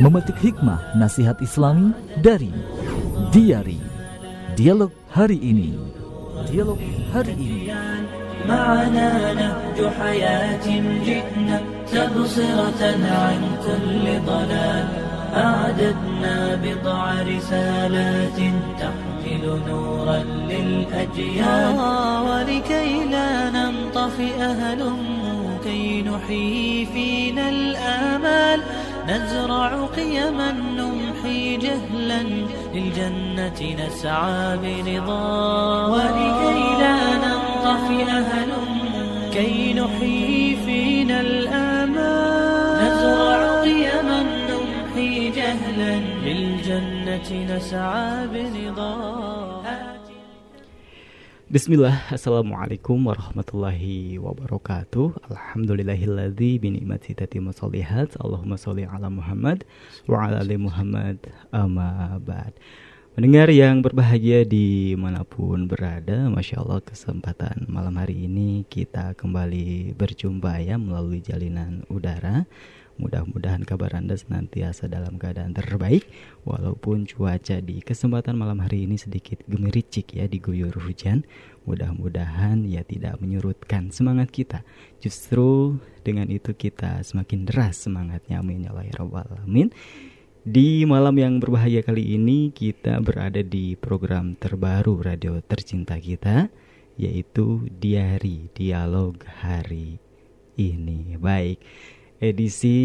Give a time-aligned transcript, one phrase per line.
[0.00, 1.92] Memetik hikmah nasihat Islami
[2.24, 2.52] dari
[3.28, 3.76] Diari
[4.56, 5.70] Dialog Hari Ini
[6.48, 6.80] Dialog
[7.12, 10.66] Hari Ini معنا نهج حياة
[11.04, 11.60] جئنا
[11.92, 14.88] تبصرة عن كل ضلال
[15.36, 18.38] أعددنا بضع رسالات
[18.80, 20.18] تحمل نورا
[20.50, 21.76] للأجيال
[22.28, 23.50] ولكي لا
[24.05, 28.61] ننطفئ هلم كي نحيي فينا الآمال.
[29.09, 32.23] نزرع قيما نمحي جهلا
[32.73, 38.69] للجنة نسعى برضا ولكي لا ننطفئ هلم
[39.33, 42.85] كي نحيي فينا الآمال.
[42.85, 49.44] نزرع قيما نمحي جهلا للجنة نسعى برضا
[51.55, 55.31] Bismillah, Assalamualaikum warahmatullahi wabarakatuh.
[55.31, 59.63] Alhamdulillahilladzi binikmati tatimmu sholihat Allahumma sholli ala Muhammad
[60.03, 61.15] wa ala ali Muhammad.
[61.55, 62.59] Amma ba'd.
[63.15, 69.95] Mendengar yang berbahagia di mana pun berada Masya Allah kesempatan malam hari ini kita kembali
[69.95, 72.43] berjumpa ya melalui jalinan udara
[72.95, 76.07] Mudah-mudahan kabar Anda senantiasa dalam keadaan terbaik
[76.47, 81.27] Walaupun cuaca di kesempatan malam hari ini sedikit gemericik ya diguyur hujan.
[81.65, 84.61] Mudah-mudahan ya tidak menyurutkan semangat kita.
[85.01, 88.39] Justru dengan itu kita semakin deras semangatnya.
[88.39, 89.73] Amin ya ya Rabbal Alamin.
[90.45, 96.53] Di malam yang berbahagia kali ini kita berada di program terbaru radio tercinta kita
[97.01, 99.97] yaitu Diari Dialog Hari
[100.55, 101.19] ini.
[101.19, 101.59] Baik,
[102.25, 102.77] edisi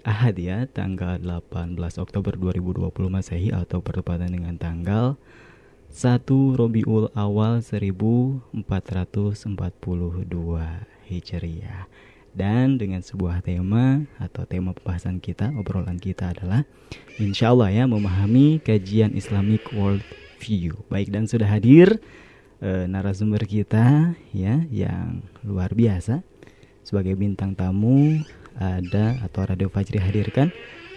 [0.00, 5.20] Ahad ya, tanggal 18 Oktober 2020 Masehi atau bertepatan dengan tanggal
[5.92, 6.24] 1
[6.56, 9.44] Robiul Awal 1442
[11.12, 11.84] Hijriah.
[12.36, 16.64] Dan dengan sebuah tema atau tema pembahasan kita, obrolan kita adalah
[17.20, 20.04] Insya Allah ya memahami kajian Islamic World
[20.40, 20.76] View.
[20.92, 21.96] Baik dan sudah hadir
[22.60, 26.20] e, narasumber kita ya yang luar biasa
[26.84, 28.20] sebagai bintang tamu
[28.56, 30.48] ada atau Radio Fajri hadirkan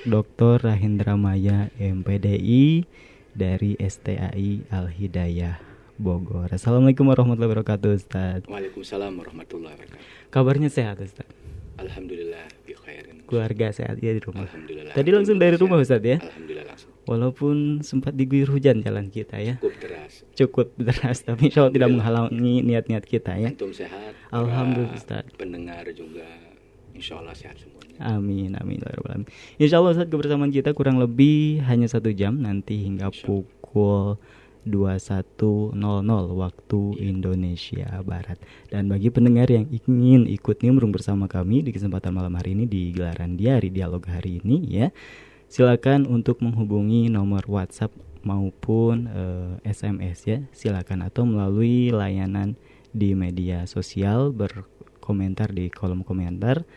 [0.08, 0.64] Dr.
[0.64, 2.88] Rahindra Maya MPDI
[3.36, 5.60] dari STAI Al Hidayah
[6.00, 6.48] Bogor.
[6.56, 8.40] Assalamualaikum warahmatullahi wabarakatuh Ustaz.
[8.48, 10.32] Waalaikumsalam warahmatullahi wabarakatuh.
[10.32, 11.28] Kabarnya sehat Ustaz?
[11.76, 13.28] Alhamdulillah bi khairin.
[13.28, 14.48] Keluarga sehat ya di rumah.
[14.48, 14.96] Alhamdulillah.
[14.96, 16.24] Tadi langsung dari rumah Ustaz ya?
[16.24, 16.92] Alhamdulillah langsung.
[17.04, 19.60] Walaupun sempat diguyur hujan jalan kita ya.
[19.60, 20.14] Cukup deras.
[20.36, 23.52] Cukup deras tapi insya Allah tidak menghalangi niat-niat kita ya.
[23.52, 24.16] Antum sehat.
[24.32, 25.28] Alhamdulillah, Ustaz.
[25.36, 26.49] Pendengar juga
[27.00, 27.96] insya Allah sehat semuanya.
[28.00, 28.92] Amin amin ya.
[29.56, 34.20] Insya Allah Ustaz kebersamaan kita kurang lebih hanya satu jam nanti hingga pukul
[34.68, 35.74] 21.00
[36.36, 38.38] waktu Indonesia Barat.
[38.68, 42.92] Dan bagi pendengar yang ingin ikut nimbrung bersama kami di kesempatan malam hari ini di
[42.92, 44.88] gelaran diari dialog hari ini ya,
[45.48, 52.60] silakan untuk menghubungi nomor WhatsApp maupun eh, SMS ya, silakan atau melalui layanan
[52.92, 56.68] di media sosial berkomentar di kolom komentar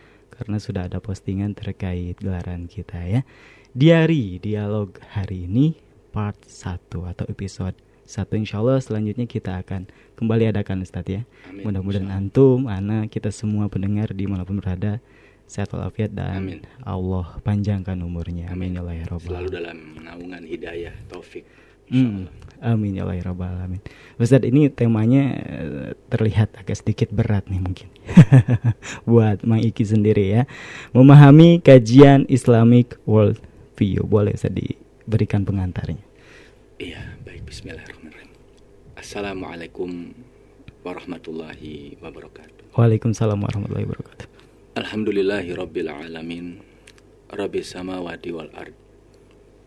[0.42, 3.22] karena sudah ada postingan terkait gelaran kita ya.
[3.70, 5.78] Diari dialog hari ini
[6.10, 11.64] part 1 atau episode 1 insya Allah selanjutnya kita akan kembali adakan Ustadz ya Amin.
[11.64, 14.98] mudah-mudahan Insya antum, ana, kita semua pendengar di mana pun berada
[15.46, 16.60] sehat walafiat dan Amin.
[16.84, 21.46] Allah panjangkan umurnya amin ya Allah ya Rabbal Selalu dalam naungan hidayah taufik.
[21.88, 22.32] Insya Hmm, Allah.
[22.62, 23.82] Amin ya Allah ya Rabbal alamin.
[24.16, 27.90] Ustadz ini temanya eh, terlihat agak sedikit berat nih mungkin
[29.10, 30.42] buat Mang Iki sendiri ya.
[30.94, 33.42] Memahami kajian Islamic World
[33.74, 34.06] View.
[34.06, 36.00] Boleh Ustadz diberikan pengantarnya.
[36.78, 38.32] Iya, baik bismillahirrahmanirrahim.
[38.96, 39.90] Assalamualaikum
[40.86, 42.78] warahmatullahi wabarakatuh.
[42.78, 44.26] Waalaikumsalam warahmatullahi wabarakatuh.
[44.72, 46.64] Alhamdulillahi rabbil alamin
[47.28, 48.72] Rabbi samawati wal ard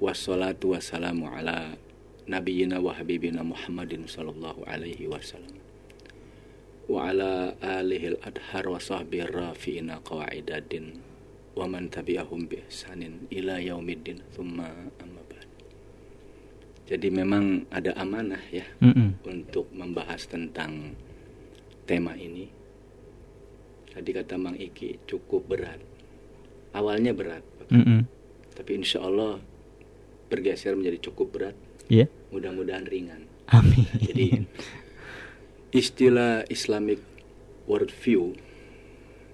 [0.02, 1.78] Wassalatu wassalamu ala
[2.26, 5.62] Nabiyyina wa habibina Muhammadin sallallahu alaihi wasallam
[6.90, 11.02] Wa ala alihi al-adhar wa sahbihi rafi'ina qawaidadin
[11.54, 14.70] Wa man tabi'ahum bi ihsanin ila yaumiddin Thumma
[15.02, 15.50] amma ba'd
[16.86, 19.22] Jadi memang ada amanah ya Mm-mm.
[19.26, 20.94] untuk membahas tentang
[21.86, 22.50] tema ini.
[23.94, 25.80] Tadi kata Mang Iki cukup berat.
[26.76, 28.04] Awalnya berat, Mm-mm.
[28.52, 29.40] tapi insya Allah
[30.28, 31.56] bergeser menjadi cukup berat.
[31.88, 32.10] Iya.
[32.34, 33.26] Mudah-mudahan ringan.
[33.48, 33.86] Amin.
[34.02, 34.42] Jadi
[35.72, 36.98] istilah Islamic
[37.68, 38.32] worldview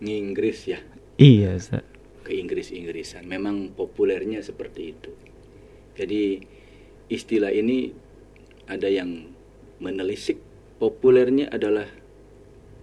[0.01, 0.81] Inggris ya
[1.15, 1.85] iya Ustadz.
[2.25, 5.11] ke Inggris-Inggrisan memang populernya seperti itu.
[5.93, 6.41] Jadi
[7.07, 7.93] istilah ini
[8.65, 9.29] ada yang
[9.77, 10.41] menelisik
[10.77, 11.85] populernya adalah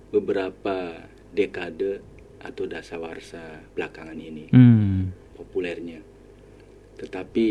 [0.09, 1.99] beberapa dekade
[2.39, 5.11] atau dasawarsa belakangan ini Hmm.
[5.35, 5.99] populernya.
[6.97, 7.49] Tetapi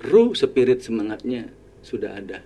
[0.00, 1.52] ruh spirit semangatnya
[1.84, 2.40] sudah ada.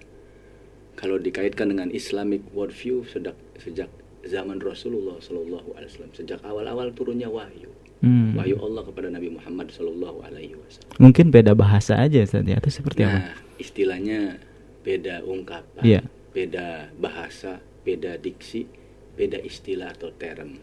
[0.94, 3.90] Kalau dikaitkan dengan Islamic worldview sejak sejak
[4.24, 7.70] zaman Rasulullah Shallallahu Alaihi Wasallam sejak awal-awal turunnya wahyu
[8.04, 8.36] Hmm.
[8.36, 10.92] wahyu Allah kepada Nabi Muhammad Shallallahu Alaihi Wasallam.
[11.00, 13.16] Mungkin beda bahasa aja Ustaz ya atau seperti apa?
[13.16, 14.36] Nah, istilahnya
[14.84, 16.00] beda ungkapan, Iya.
[16.36, 18.68] beda bahasa, beda diksi,
[19.16, 20.60] beda istilah atau term.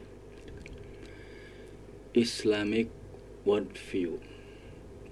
[2.14, 2.92] Islamic
[3.42, 4.22] worldview.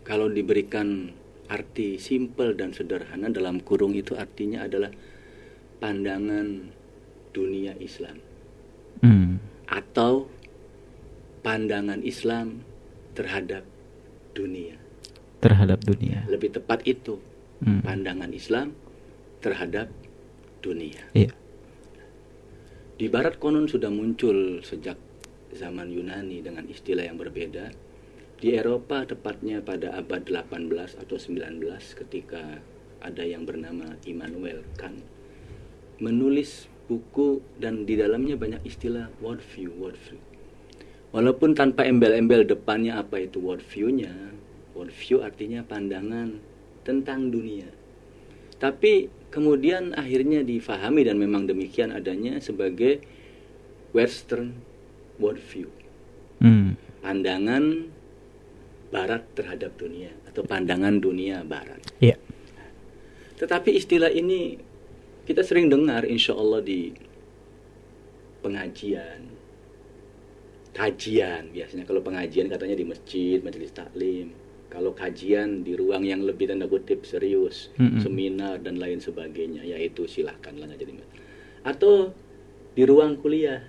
[0.06, 1.14] Kalau diberikan
[1.50, 4.94] arti simpel dan sederhana dalam kurung itu artinya adalah
[5.82, 6.70] pandangan
[7.34, 8.18] dunia Islam
[9.00, 9.40] Hmm.
[9.66, 10.28] atau
[11.42, 12.62] pandangan Islam
[13.16, 13.64] terhadap
[14.36, 14.76] dunia.
[15.40, 16.28] Terhadap dunia.
[16.28, 17.18] Lebih tepat itu
[17.64, 17.82] Hmm.
[17.82, 18.76] pandangan Islam
[19.40, 19.88] terhadap
[20.60, 21.00] dunia.
[21.16, 21.32] Iya.
[23.00, 25.00] Di barat konon sudah muncul sejak
[25.56, 27.72] zaman Yunani dengan istilah yang berbeda.
[28.40, 31.60] Di Eropa tepatnya pada abad 18 atau 19
[32.00, 32.64] ketika
[33.04, 35.04] ada yang bernama Immanuel Kant
[36.00, 40.18] menulis buku dan di dalamnya banyak istilah worldview, worldview.
[41.12, 44.32] Walaupun tanpa embel-embel depannya apa itu worldview-nya,
[44.72, 46.40] worldview artinya pandangan
[46.88, 47.68] tentang dunia.
[48.56, 53.04] Tapi kemudian akhirnya difahami dan memang demikian adanya sebagai
[53.92, 54.56] Western
[55.20, 55.68] worldview,
[56.40, 56.80] Hmm.
[57.04, 57.92] pandangan
[58.90, 61.82] Barat terhadap dunia atau pandangan dunia Barat.
[62.02, 62.18] Iya.
[63.38, 64.58] Tetapi istilah ini
[65.30, 66.92] kita sering dengar insya Allah di
[68.42, 69.30] pengajian,
[70.74, 74.34] kajian biasanya kalau pengajian katanya di masjid, majelis taklim.
[74.70, 78.06] Kalau kajian di ruang yang lebih tanda kutip serius, Mm-mm.
[78.06, 81.10] seminar dan lain sebagainya, yaitu silahkanlah masalah.
[81.66, 82.14] Atau
[82.78, 83.66] di ruang kuliah,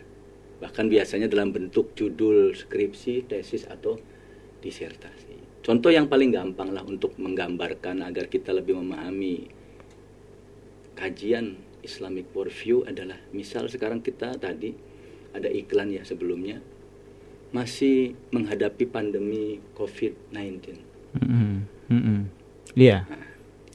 [0.61, 3.97] bahkan biasanya dalam bentuk judul skripsi, tesis atau
[4.61, 5.61] disertasi.
[5.61, 9.49] Contoh yang paling gampang lah untuk menggambarkan agar kita lebih memahami
[10.97, 14.73] kajian Islamic worldview adalah misal sekarang kita tadi
[15.33, 16.61] ada iklan ya sebelumnya
[17.51, 20.77] masih menghadapi pandemi COVID-19.
[21.19, 21.67] Hmm.
[21.91, 22.31] Hmm.
[22.79, 23.05] Iya.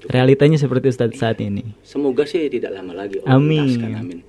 [0.06, 1.76] Realitanya seperti Ustaz saat ini.
[1.82, 3.20] Semoga sih tidak lama lagi.
[3.26, 3.82] Allah Amin.
[3.82, 4.20] amin.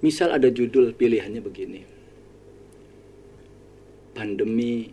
[0.00, 1.95] Misal ada judul pilihannya begini.
[4.16, 4.88] Pandemi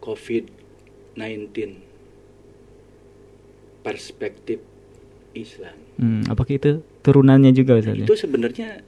[0.00, 1.52] COVID-19
[3.84, 4.58] perspektif
[5.36, 5.76] Islam.
[6.00, 6.22] Hmm.
[6.26, 6.70] Apakah itu
[7.04, 7.94] turunannya juga Ustaz?
[7.94, 8.04] ya?
[8.08, 8.80] Itu sebenarnya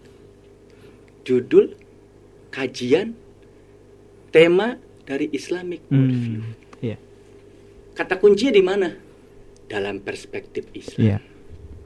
[1.22, 1.76] judul
[2.50, 3.14] kajian
[4.32, 6.40] tema dari Islamic worldview.
[6.40, 6.54] Hmm.
[6.80, 6.96] Iya.
[7.94, 8.88] Kata kuncinya di mana?
[9.70, 11.04] Dalam perspektif Islam.
[11.04, 11.18] Iya.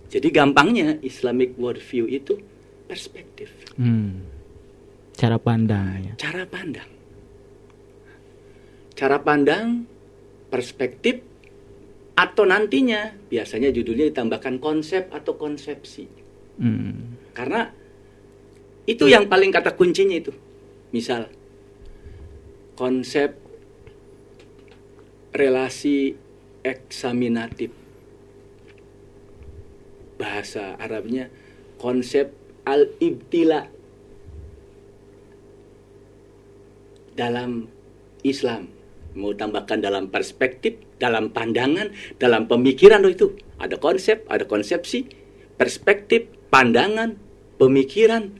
[0.08, 2.38] Jadi gampangnya Islamic worldview itu
[2.86, 4.22] perspektif, Hmm.
[5.18, 6.14] Cara pandang ya.
[6.14, 6.86] cara pandang.
[8.94, 9.86] Cara pandang,
[10.50, 11.20] perspektif,
[12.14, 16.06] atau nantinya biasanya judulnya ditambahkan konsep atau konsepsi.
[16.62, 17.18] Hmm.
[17.34, 17.66] Karena
[18.86, 20.30] itu yang paling kata kuncinya itu.
[20.94, 21.26] Misal
[22.78, 23.34] konsep
[25.34, 26.14] relasi
[26.62, 27.74] eksaminatif.
[30.14, 31.26] Bahasa Arabnya
[31.82, 32.30] konsep
[32.62, 33.66] al-ibtila
[37.18, 37.66] dalam
[38.22, 38.70] Islam.
[39.14, 43.28] Mau tambahkan dalam perspektif, dalam pandangan, dalam pemikiran loh itu.
[43.62, 45.06] Ada konsep, ada konsepsi,
[45.54, 47.14] perspektif, pandangan,
[47.56, 48.34] pemikiran.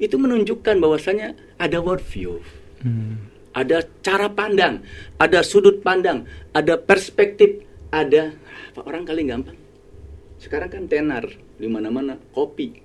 [0.00, 2.40] Itu menunjukkan bahwasanya ada worldview.
[2.80, 3.28] Hmm.
[3.52, 4.86] Ada cara pandang,
[5.18, 8.32] ada sudut pandang, ada perspektif, ada
[8.70, 9.58] apa orang kali gampang.
[10.38, 11.26] Sekarang kan tenar
[11.58, 12.78] di mana-mana kopi.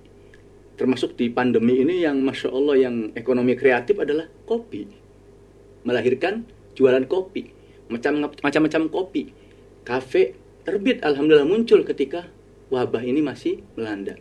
[0.74, 4.90] Termasuk di pandemi ini yang masya Allah yang ekonomi kreatif adalah kopi.
[5.86, 6.42] Melahirkan
[6.74, 7.48] jualan kopi,
[7.88, 9.22] macam macam-macam kopi.
[9.84, 12.26] Kafe terbit alhamdulillah muncul ketika
[12.72, 14.16] wabah ini masih melanda.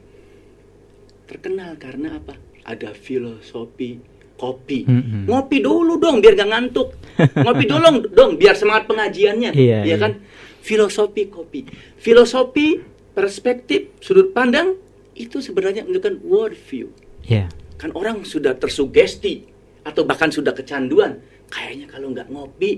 [1.25, 2.35] Terkenal karena apa?
[2.63, 3.99] Ada filosofi
[4.35, 4.83] kopi.
[4.83, 5.23] Mm-mm.
[5.29, 6.89] Ngopi dulu dong biar gak ngantuk.
[7.17, 9.55] Ngopi dulu dong biar semangat pengajiannya.
[9.55, 9.95] Iya, iya.
[9.95, 10.19] kan?
[10.63, 11.63] Filosofi kopi.
[11.99, 12.79] Filosofi,
[13.15, 14.75] perspektif, sudut pandang
[15.15, 16.91] itu sebenarnya menunjukkan worldview.
[17.23, 17.47] Iya.
[17.79, 19.47] Kan orang sudah tersugesti
[19.83, 21.19] atau bahkan sudah kecanduan.
[21.53, 22.71] Kayaknya kalau nggak ngopi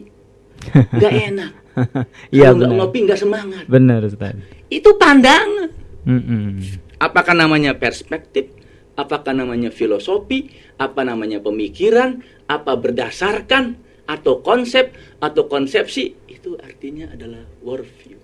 [0.99, 1.51] nggak enak.
[2.31, 3.63] Iya kalau nggak ngopi nggak semangat.
[3.67, 4.35] Benar Ustaz.
[4.71, 5.71] Itu pandangan.
[6.07, 6.63] Mm-mm.
[6.99, 8.47] Apakah namanya perspektif?
[8.95, 10.47] Apakah namanya filosofi?
[10.79, 12.23] Apa namanya pemikiran?
[12.47, 13.75] Apa berdasarkan?
[14.07, 14.95] Atau konsep?
[15.19, 16.15] Atau konsepsi?
[16.31, 18.15] Itu artinya adalah worldview.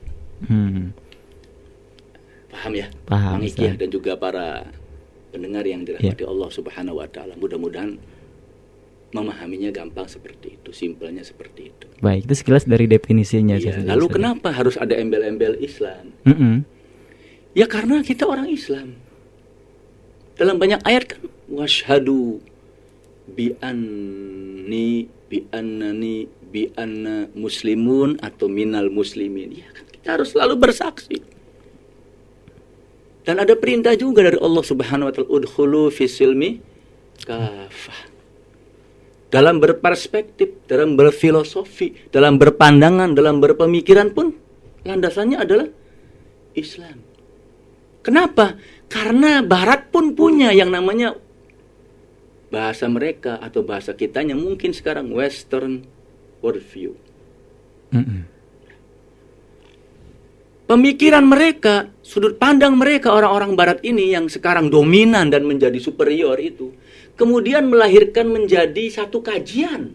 [0.48, 0.96] Hmm.
[2.51, 2.88] Paham ya?
[3.08, 4.67] Paham, Mang dan juga para
[5.31, 7.34] pendengar yang dirahmati Allah Subhanahu wa taala.
[7.39, 7.96] Mudah-mudahan
[9.12, 11.86] memahaminya gampang seperti itu, simpelnya seperti itu.
[12.00, 13.60] Baik, itu sekilas dari definisinya.
[13.60, 14.15] Iya, saja, lalu Ustaz.
[14.15, 16.15] kenapa harus ada embel-embel Islam?
[16.24, 16.63] Mm-mm.
[17.51, 18.96] Ya karena kita orang Islam.
[20.39, 22.39] Dalam banyak ayat kan washhadu
[23.27, 29.51] bi anni bi annani bi anna muslimun atau minal muslimin.
[29.60, 31.20] Ya kan kita harus selalu bersaksi.
[33.22, 36.58] Dan ada perintah juga dari Allah Subhanahu wa taala udkhulu fi silmi
[37.27, 38.11] kafah.
[39.32, 44.36] Dalam berperspektif, dalam berfilosofi, dalam berpandangan, dalam berpemikiran pun
[44.84, 45.68] landasannya adalah
[46.52, 47.00] Islam.
[48.04, 48.60] Kenapa?
[48.92, 51.16] Karena Barat pun punya yang namanya
[52.52, 55.88] bahasa mereka atau bahasa kitanya mungkin sekarang Western
[56.44, 56.92] worldview.
[57.96, 58.28] Mm-mm.
[60.68, 66.72] Pemikiran mereka, sudut pandang mereka orang-orang Barat ini yang sekarang dominan dan menjadi superior itu,
[67.22, 69.94] kemudian melahirkan menjadi satu kajian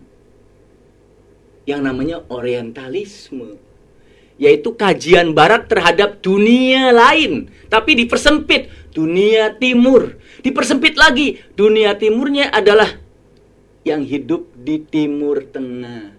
[1.66, 3.58] yang namanya Orientalisme,
[4.38, 10.14] yaitu kajian Barat terhadap dunia lain, tapi dipersempit dunia Timur,
[10.46, 12.94] dipersempit lagi dunia Timurnya adalah
[13.82, 16.14] yang hidup di Timur Tengah.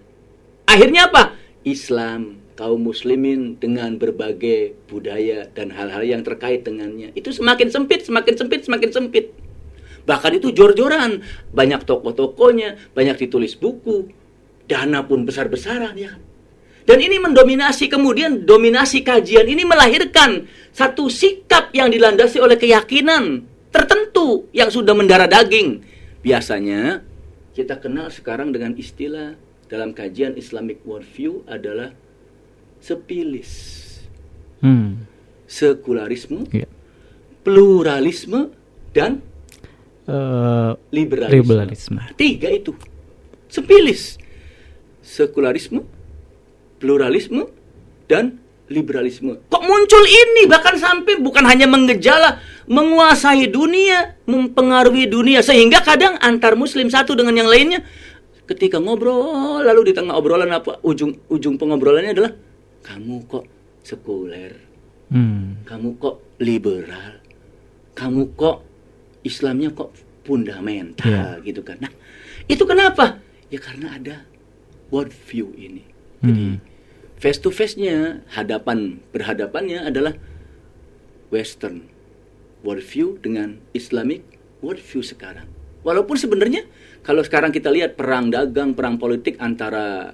[0.68, 1.32] Akhirnya apa?
[1.64, 7.16] Islam, kaum muslimin dengan berbagai budaya dan hal-hal yang terkait dengannya.
[7.16, 9.47] Itu semakin sempit, semakin sempit, semakin sempit.
[10.08, 11.20] Bahkan itu jor-joran.
[11.52, 14.08] Banyak toko-tokonya, banyak ditulis buku.
[14.64, 16.20] Dana pun besar-besaran ya kan.
[16.88, 24.48] Dan ini mendominasi kemudian dominasi kajian ini melahirkan satu sikap yang dilandasi oleh keyakinan tertentu
[24.56, 25.84] yang sudah mendarah daging.
[26.24, 27.04] Biasanya
[27.52, 29.36] kita kenal sekarang dengan istilah
[29.68, 31.92] dalam kajian Islamic worldview adalah
[32.80, 33.52] sepilis,
[34.64, 35.04] Hmm.
[35.44, 36.64] sekularisme, Iya.
[37.44, 38.48] pluralisme,
[38.96, 39.20] dan
[40.08, 41.36] Eh, liberalisme.
[41.36, 42.00] Liberalisme.
[42.16, 42.72] Tiga itu.
[43.52, 44.16] Sepilis.
[45.04, 45.84] Sekularisme,
[46.80, 47.44] pluralisme,
[48.08, 48.40] dan
[48.72, 49.36] liberalisme.
[49.52, 50.48] Kok muncul ini?
[50.48, 55.44] Bahkan sampai bukan hanya menggejala, menguasai dunia, mempengaruhi dunia.
[55.44, 57.84] Sehingga kadang antar muslim satu dengan yang lainnya,
[58.48, 62.32] ketika ngobrol, lalu di tengah obrolan apa, ujung ujung pengobrolannya adalah,
[62.84, 63.44] kamu kok
[63.84, 64.56] sekuler,
[65.08, 65.64] Hmm.
[65.64, 67.16] kamu kok liberal,
[67.96, 68.67] kamu kok
[69.26, 71.44] Islamnya kok fundamental Iya.
[71.44, 71.80] gitu kan.
[71.80, 71.92] Nah,
[72.46, 73.18] itu kenapa?
[73.48, 74.16] Ya karena ada
[74.92, 75.84] world view ini.
[76.20, 76.56] Jadi Hmm.
[77.16, 80.14] face to face-nya, hadapan berhadapannya adalah
[81.28, 81.88] western
[82.64, 84.24] world view dengan Islamic
[84.60, 85.46] world view sekarang.
[85.86, 86.66] Walaupun sebenarnya
[87.06, 90.12] kalau sekarang kita lihat perang dagang, perang politik antara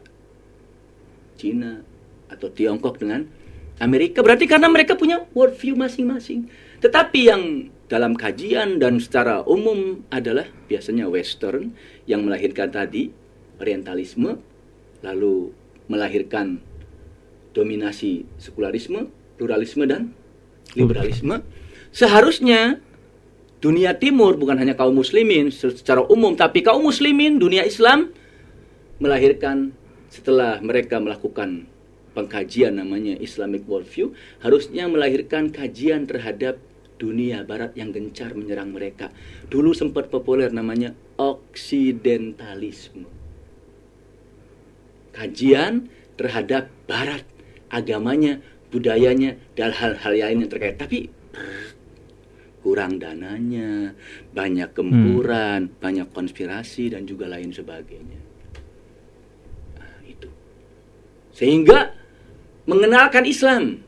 [1.35, 1.83] Cina
[2.31, 3.27] atau Tiongkok dengan
[3.83, 6.47] Amerika berarti karena mereka punya world view masing-masing.
[6.79, 7.43] Tetapi yang
[7.87, 11.77] dalam kajian dan secara umum adalah biasanya western
[12.09, 13.13] yang melahirkan tadi
[13.61, 14.41] orientalisme
[15.05, 15.53] lalu
[15.87, 16.65] melahirkan
[17.53, 20.11] dominasi sekularisme, pluralisme dan
[20.75, 21.45] liberalisme.
[21.95, 22.83] Seharusnya
[23.63, 28.13] dunia timur bukan hanya kaum muslimin secara umum tapi kaum muslimin dunia Islam
[29.01, 29.73] melahirkan
[30.13, 31.65] setelah mereka melakukan
[32.13, 34.13] pengkajian namanya Islamic worldview
[34.45, 36.61] harusnya melahirkan kajian terhadap
[36.97, 39.11] dunia barat yang gencar menyerang mereka.
[39.51, 43.07] Dulu sempat populer namanya oksidentalisme.
[45.15, 45.87] Kajian
[46.19, 47.23] terhadap barat,
[47.71, 48.43] agamanya,
[48.75, 50.75] budayanya dan hal-hal lain yang terkait.
[50.75, 51.07] Tapi
[52.65, 53.93] kurang dananya,
[54.33, 58.21] banyak gempuran, banyak konspirasi dan juga lain sebagainya.
[59.79, 60.33] Nah, itu.
[61.37, 61.93] Sehingga
[62.65, 63.84] mengenalkan Islam.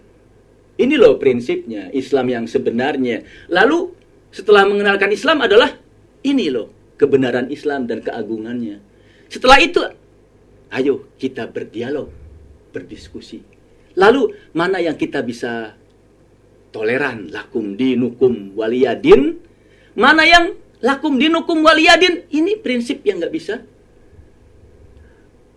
[0.76, 3.24] Ini loh prinsipnya Islam yang sebenarnya.
[3.48, 3.96] Lalu
[4.28, 5.72] setelah mengenalkan Islam adalah
[6.20, 6.68] ini loh
[7.00, 8.80] kebenaran Islam dan keagungannya.
[9.32, 9.80] Setelah itu
[10.72, 12.12] ayo kita berdialog,
[12.76, 13.40] berdiskusi.
[13.96, 15.72] Lalu mana yang kita bisa
[16.68, 19.40] toleran lakum dinukum waliyadin,
[19.96, 20.52] mana yang
[20.84, 23.64] lakum dinukum waliyadin ini prinsip yang nggak bisa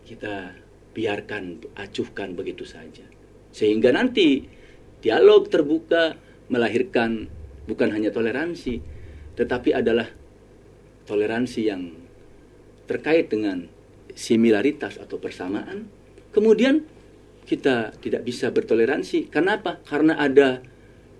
[0.08, 0.58] kita
[0.96, 3.06] biarkan acuhkan begitu saja.
[3.54, 4.42] Sehingga nanti
[5.00, 6.16] dialog terbuka
[6.50, 7.30] melahirkan
[7.70, 8.82] bukan hanya toleransi,
[9.38, 10.10] tetapi adalah
[11.06, 11.94] toleransi yang
[12.90, 13.70] terkait dengan
[14.18, 15.86] similaritas atau persamaan.
[16.34, 16.86] Kemudian
[17.46, 19.30] kita tidak bisa bertoleransi.
[19.34, 19.82] Kenapa?
[19.86, 20.62] Karena ada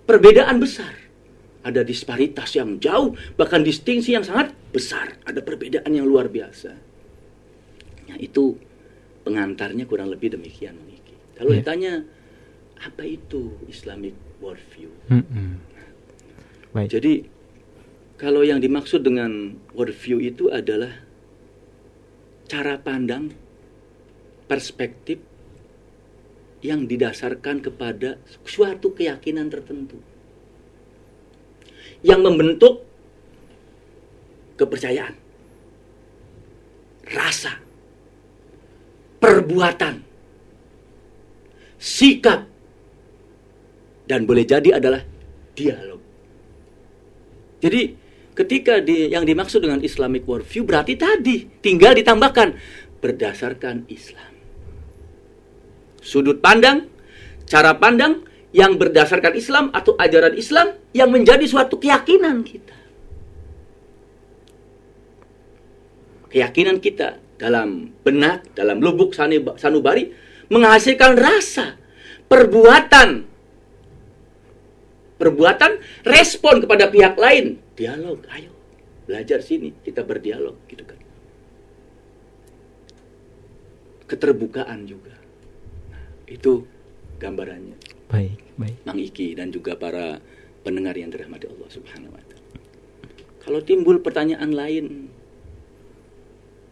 [0.06, 0.94] perbedaan besar.
[1.60, 5.18] Ada disparitas yang jauh, bahkan distingsi yang sangat besar.
[5.28, 6.72] Ada perbedaan yang luar biasa.
[8.08, 8.56] Nah, itu
[9.22, 11.14] pengantarnya kurang lebih demikian Miki.
[11.36, 11.60] Kalau Ya.
[11.60, 11.92] ditanya
[12.80, 14.88] apa itu Islamic worldview?
[15.12, 15.60] Mm-mm.
[16.72, 16.88] Baik.
[16.96, 17.14] Jadi
[18.20, 20.92] Kalau yang dimaksud dengan worldview itu adalah
[22.52, 23.32] cara pandang,
[24.44, 25.16] perspektif
[26.60, 29.96] yang didasarkan kepada suatu keyakinan tertentu
[32.04, 32.84] yang membentuk
[34.60, 35.16] kepercayaan,
[37.08, 37.56] rasa,
[39.16, 40.04] perbuatan,
[41.80, 42.44] sikap,
[44.10, 45.06] dan boleh jadi adalah
[45.54, 46.02] dialog.
[47.62, 47.94] Jadi
[48.34, 52.58] ketika di, yang dimaksud dengan Islamic worldview berarti tadi tinggal ditambahkan
[52.98, 54.34] berdasarkan Islam.
[56.02, 56.90] Sudut pandang,
[57.46, 62.74] cara pandang yang berdasarkan Islam atau ajaran Islam yang menjadi suatu keyakinan kita.
[66.34, 70.10] Keyakinan kita dalam benak, dalam lubuk sanubari
[70.50, 71.78] menghasilkan rasa,
[72.26, 73.29] perbuatan,
[75.20, 75.76] perbuatan,
[76.08, 78.56] respon kepada pihak lain, dialog, ayo
[79.04, 80.96] belajar sini, kita berdialog, gitu kan.
[84.08, 85.12] Keterbukaan juga,
[85.92, 86.64] nah, itu
[87.20, 87.76] gambarannya.
[88.08, 88.76] Baik, baik.
[88.88, 90.18] Mang Iki dan juga para
[90.64, 92.48] pendengar yang dirahmati Allah Subhanahu wa taala.
[93.40, 94.86] Kalau timbul pertanyaan lain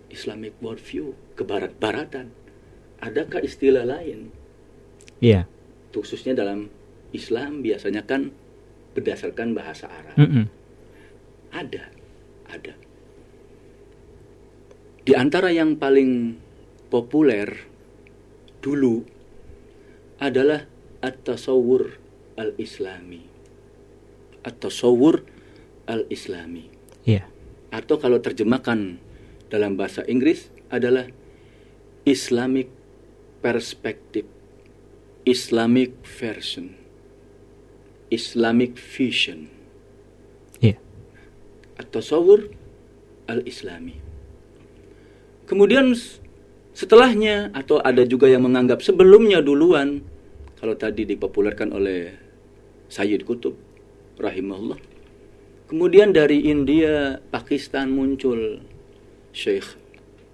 [0.09, 2.33] Islamic worldview, kebarat-baratan,
[3.03, 4.33] adakah istilah lain?
[5.21, 5.45] Iya.
[5.93, 6.71] Khususnya dalam
[7.13, 8.33] Islam biasanya kan
[8.93, 10.17] berdasarkan bahasa Arab.
[10.19, 10.45] Mm -mm.
[11.55, 11.85] Ada,
[12.53, 12.75] ada.
[15.09, 16.37] Di antara yang paling
[16.93, 17.49] populer
[18.61, 19.01] dulu
[20.21, 20.69] adalah
[21.01, 21.97] at-tasawwur
[22.37, 23.23] al-islami.
[24.45, 25.25] At-tasawwur
[25.89, 26.69] al-islami.
[27.09, 27.25] Iya.
[27.73, 29.01] Atau kalau terjemahkan
[29.49, 31.09] dalam bahasa Inggris adalah
[32.05, 32.69] Islamic
[33.41, 34.29] perspective,
[35.25, 36.77] Islamic version,
[38.09, 39.49] Islamic vision.
[40.59, 40.81] Iya.
[41.77, 42.49] Atau sawur
[43.29, 44.01] al-islami.
[45.49, 45.97] Kemudian
[46.73, 50.05] setelahnya atau ada juga yang menganggap sebelumnya duluan
[50.59, 52.13] kalau tadi dipopulerkan oleh
[52.89, 53.55] Sayyid Kutub
[54.17, 54.81] rahimahullah.
[55.69, 58.65] Kemudian dari India, Pakistan muncul
[59.37, 59.77] Syekh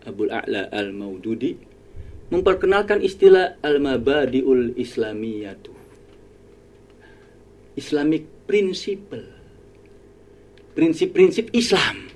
[0.06, 1.58] Abdul A'la Al-Maududi
[2.30, 5.73] memperkenalkan istilah Al-Mabadi'ul Islamiyatu.
[7.74, 9.26] Islamic principle.
[10.74, 12.10] Prinsip-prinsip Islam.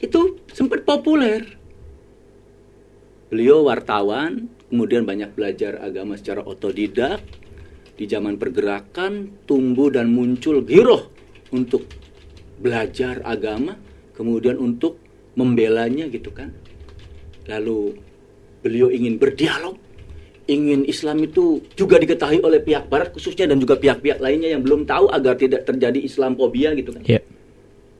[0.00, 1.44] Itu sempat populer.
[3.28, 7.20] Beliau wartawan, kemudian banyak belajar agama secara otodidak.
[7.98, 11.10] Di zaman pergerakan tumbuh dan muncul giroh
[11.50, 11.82] untuk
[12.62, 13.78] belajar agama
[14.18, 14.98] kemudian untuk
[15.38, 16.50] membelanya gitu kan.
[17.46, 17.94] Lalu
[18.66, 19.78] beliau ingin berdialog,
[20.48, 24.88] ingin Islam itu juga diketahui oleh pihak barat khususnya dan juga pihak-pihak lainnya yang belum
[24.88, 27.04] tahu agar tidak terjadi Islamophobia gitu kan.
[27.04, 27.22] Yeah.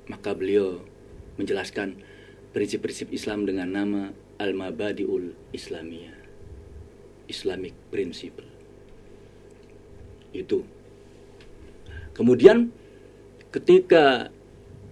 [0.09, 0.81] Maka beliau
[1.37, 2.01] menjelaskan
[2.57, 4.03] prinsip-prinsip Islam dengan nama
[4.41, 6.17] Al-Mabadiul Islamiyah.
[7.29, 8.49] Islamic Principle.
[10.33, 10.65] Itu.
[12.17, 12.73] Kemudian
[13.53, 14.33] ketika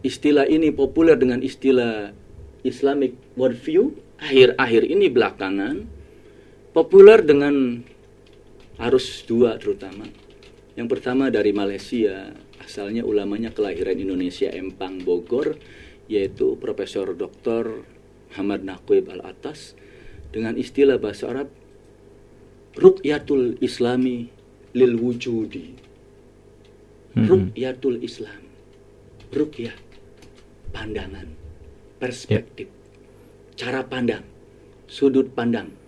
[0.05, 2.13] istilah ini populer dengan istilah
[2.61, 5.96] Islamic worldview akhir-akhir ini belakangan
[6.77, 7.81] populer dengan
[8.77, 10.05] arus dua terutama.
[10.77, 15.57] Yang pertama dari Malaysia, asalnya ulamanya kelahiran Indonesia Empang Bogor
[16.05, 17.81] yaitu Profesor Dr.
[18.29, 19.73] Muhammad Naqib Al-Atas
[20.29, 21.49] dengan istilah bahasa Arab
[22.77, 24.29] Rukyatul Islami
[24.77, 25.73] lil wujudi.
[27.17, 27.25] Mhm.
[27.25, 28.45] Rukyatul Islam.
[29.33, 29.73] Rukyah
[30.77, 31.25] pandangan,
[31.97, 32.69] perspektif,
[33.57, 34.29] cara pandang,
[34.85, 35.86] sudut pandang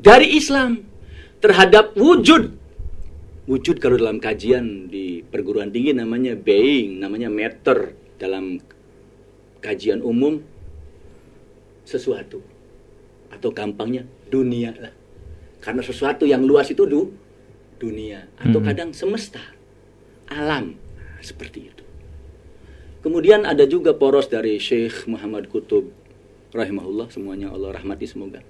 [0.00, 0.80] dari Islam
[1.44, 2.56] terhadap wujud.
[3.44, 8.60] Wujud kalau dalam kajian di perguruan tinggi namanya being, namanya meter dalam
[9.60, 10.40] kajian umum
[11.84, 12.40] sesuatu
[13.28, 14.94] atau gampangnya dunia lah.
[15.60, 17.12] Karena sesuatu yang luas itu du,
[17.76, 18.68] dunia atau Hmm.
[18.70, 19.42] kadang semesta,
[20.30, 20.78] alam
[21.20, 21.84] seperti itu.
[23.00, 25.88] Kemudian ada juga poros dari Syekh Muhammad Kutub
[26.52, 28.44] rahimahullah semuanya Allah rahmati semoga.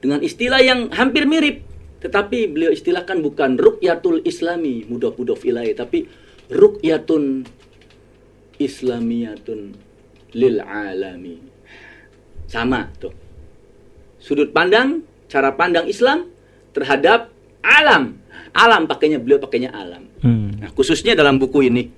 [0.00, 6.08] Dengan istilah yang hampir mirip tetapi beliau istilahkan bukan rukyatul islami mudhof-mudhof ilaih tapi
[6.48, 7.44] rukyatun
[8.56, 9.76] islamiyatun
[10.36, 11.36] lil alami.
[12.48, 13.14] Sama tuh.
[14.20, 16.28] Sudut pandang, cara pandang Islam
[16.76, 17.32] terhadap
[17.62, 18.20] alam.
[18.50, 20.10] Alam pakainya beliau pakainya alam.
[20.20, 20.58] Hmm.
[20.60, 21.88] Nah, khususnya dalam buku ini.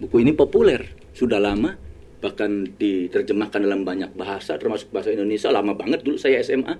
[0.00, 1.76] Buku ini populer, sudah lama,
[2.24, 6.72] bahkan diterjemahkan dalam banyak bahasa, termasuk bahasa Indonesia, lama banget dulu saya SMA.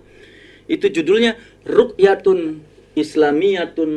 [0.71, 1.35] Itu judulnya
[1.67, 2.63] Rukyatun
[2.95, 3.91] Islamiyatun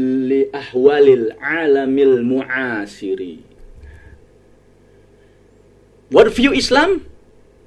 [0.00, 3.44] li ahwalil alamil muasiri.
[6.08, 7.04] Worldview Islam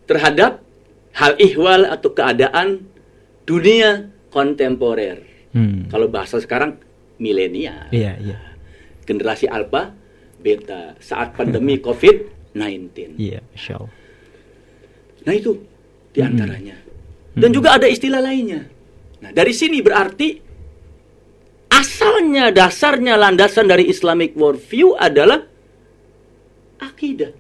[0.10, 0.66] terhadap
[1.14, 2.90] hal ihwal atau keadaan
[3.46, 5.22] dunia kontemporer.
[5.54, 5.90] Hmm.
[5.90, 6.78] Kalau bahasa sekarang
[7.22, 7.90] milenial.
[7.94, 8.38] Iya, iya.
[9.06, 9.94] Generasi alpha,
[10.42, 13.20] beta saat pandemi COVID-19.
[13.20, 13.42] Iya,
[13.78, 13.92] Allah.
[15.28, 15.52] Nah itu
[16.16, 16.89] di antaranya.
[17.40, 18.68] Dan juga ada istilah lainnya.
[19.20, 20.40] Nah dari sini berarti
[21.72, 25.40] asalnya, dasarnya, landasan dari Islamic worldview adalah
[26.80, 27.32] akidah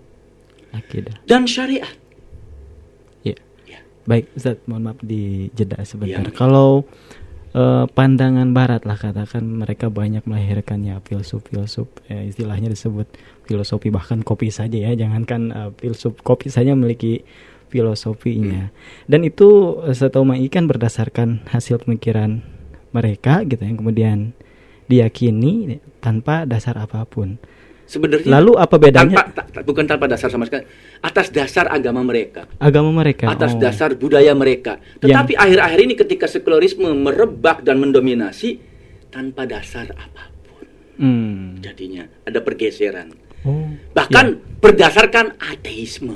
[0.75, 1.15] Akidah.
[1.25, 1.91] dan syariat.
[3.23, 3.39] Iya.
[3.67, 3.79] Ya.
[4.07, 6.23] Baik, Ustaz, mohon maaf di jeda sebentar.
[6.23, 6.35] Iya.
[6.35, 6.83] Kalau
[7.55, 13.07] eh, pandangan barat lah katakan mereka banyak melahirkan ya filsuf-filsuf ya, istilahnya disebut
[13.47, 17.23] filosofi bahkan kopi saja ya, jangankan eh, filsuf kopi saja memiliki
[17.69, 18.73] filosofinya.
[19.05, 22.41] Dan itu eh, setahu Mai kan berdasarkan hasil pemikiran
[22.89, 24.17] mereka gitu yang kemudian
[24.86, 27.38] diyakini tanpa dasar apa pun.
[27.86, 30.62] Sebenarnya Lalu apa bedanya tanpa ta- ta- bukan tanpa dasar sama sekali,
[31.01, 33.25] atas dasar agama mereka, agama mereka?
[33.25, 33.60] atas Oh.
[33.60, 34.77] dasar budaya mereka.
[34.97, 38.62] Tetapi akhir-akhir ini ketika sekularisme merebak dan mendominasi
[39.10, 40.65] tanpa dasar apa pun,
[41.01, 41.58] Hmm.
[41.65, 43.10] jadinya ada pergeseran.
[43.41, 43.73] Oh.
[43.97, 44.25] Bahkan
[44.62, 46.13] berdasarkan ateisme.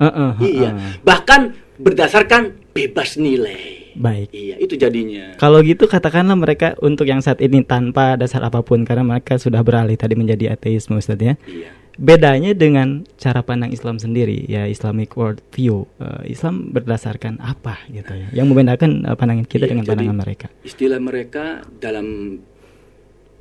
[0.00, 0.70] Eh, eh, eh, Iya,
[1.06, 3.94] bahkan berdasarkan bebas nilai.
[3.94, 4.34] Baik.
[4.34, 5.38] Iya, itu jadinya.
[5.38, 9.62] Kalau gitu katakanlah mereka untuk yang saat ini tanpa dasar apa pun karena mereka sudah
[9.62, 11.38] beralih tadi menjadi ateisme Ustaz ya.
[11.46, 11.70] Iya.
[11.94, 15.86] Bedanya dengan cara pandang Islam sendiri ya Islamic world view.
[16.02, 18.26] Eh, Islam berdasarkan apa gitu ya.
[18.34, 20.46] Yang membedakan eh, pandangan kita Iya, dengan jadi pandangan mereka.
[20.66, 21.44] Istilah mereka
[21.78, 22.06] dalam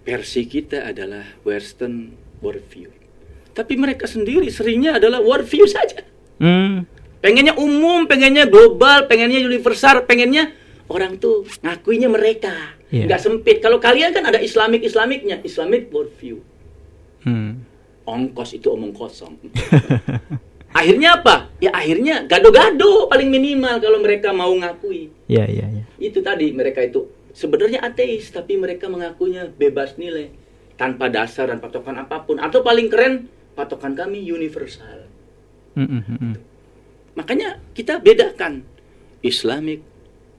[0.05, 2.13] versi kita adalah Western
[2.45, 2.93] worldview.
[3.57, 6.05] Tapi mereka sendiri seringnya adalah worldview saja.
[6.37, 6.87] Hmm.
[7.23, 10.51] Pengennya umum, pengennya global, pengennya universal, pengennya
[10.91, 12.75] orang tuh ngakuinya mereka.
[12.93, 13.09] Iya.
[13.09, 13.57] Nggak sempit.
[13.63, 16.43] Kalau kalian kan ada Islamik-Islamiknya, Islamic worldview.
[17.23, 17.63] Hmm.
[18.03, 19.39] Ongkos itu omong kosong.
[20.79, 21.47] akhirnya apa?
[21.63, 25.09] Ya akhirnya gado-gado paling minimal kalau mereka mau ngakui.
[25.31, 25.83] Iya iya iya.
[25.97, 30.29] Itu tadi mereka itu sebenarnya ateis tapi mereka mengakunya bebas nilai
[30.75, 35.02] tanpa dasar dan patokan apa pun atau paling keren patokan kami universal.
[35.73, 36.33] Hmm, hmm.
[37.17, 38.65] Makanya kita bedakan
[39.21, 39.81] Islamic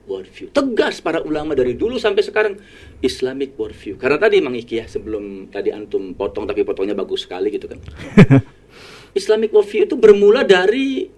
[0.05, 0.53] worldview.
[0.53, 2.53] Tegas para ulama dari dulu sampai sekarang
[3.01, 3.97] Islamic worldview.
[3.97, 7.81] Karena tadi Mang Iki ya sebelum tadi antum potong tapi potongnya bagus sekali gitu kan.
[9.19, 11.09] Islamic worldview itu bermula dari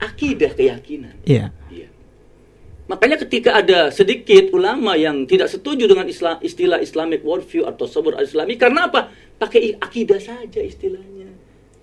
[0.00, 1.26] akidah keyakinan.
[1.28, 1.52] Iya.
[1.68, 1.88] Iya.
[2.88, 8.18] Makanya ketika ada sedikit ulama yang tidak setuju dengan isla- istilah Islamic worldview atau sabur
[8.18, 9.12] islami karena apa?
[9.38, 11.19] Pakai akidah saja istilahnya.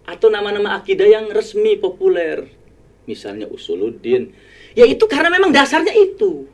[0.07, 2.47] Atau nama-nama akidah yang resmi populer.
[3.03, 4.31] Misalnya usuluddin.
[4.71, 6.47] Ya itu karena memang dasarnya itu.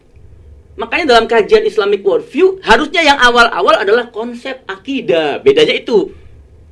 [0.73, 5.37] Makanya dalam kajian Islamic worldview harusnya yang awal-awal adalah konsep akidah.
[5.45, 6.09] Bedanya itu.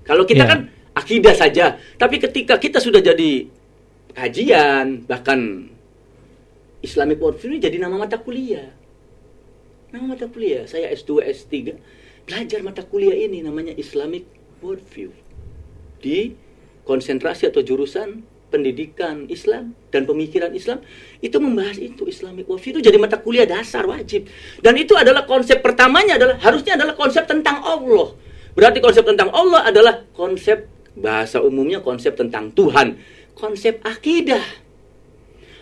[0.01, 0.49] Kalau kita Ya.
[0.49, 0.59] kan
[0.97, 3.45] akidah saja, tapi ketika kita sudah jadi
[4.17, 5.69] kajian bahkan
[6.81, 8.73] Islamic worldview ini jadi nama mata kuliah.
[9.93, 10.65] Nama mata kuliah.
[10.65, 11.77] Saya S2, S3
[12.25, 14.25] belajar mata kuliah ini namanya Islamic
[14.65, 15.13] worldview.
[16.01, 16.33] Di
[16.91, 20.83] konsentrasi atau jurusan pendidikan Islam dan pemikiran Islam
[21.23, 24.27] itu membahas itu Islamic worldview itu jadi mata kuliah dasar wajib.
[24.59, 28.11] Dan itu adalah konsep pertamanya adalah harusnya adalah konsep tentang Allah.
[28.51, 30.67] Berarti konsep tentang Allah adalah konsep
[30.99, 32.99] bahasa umumnya konsep tentang Tuhan,
[33.39, 34.43] konsep akidah.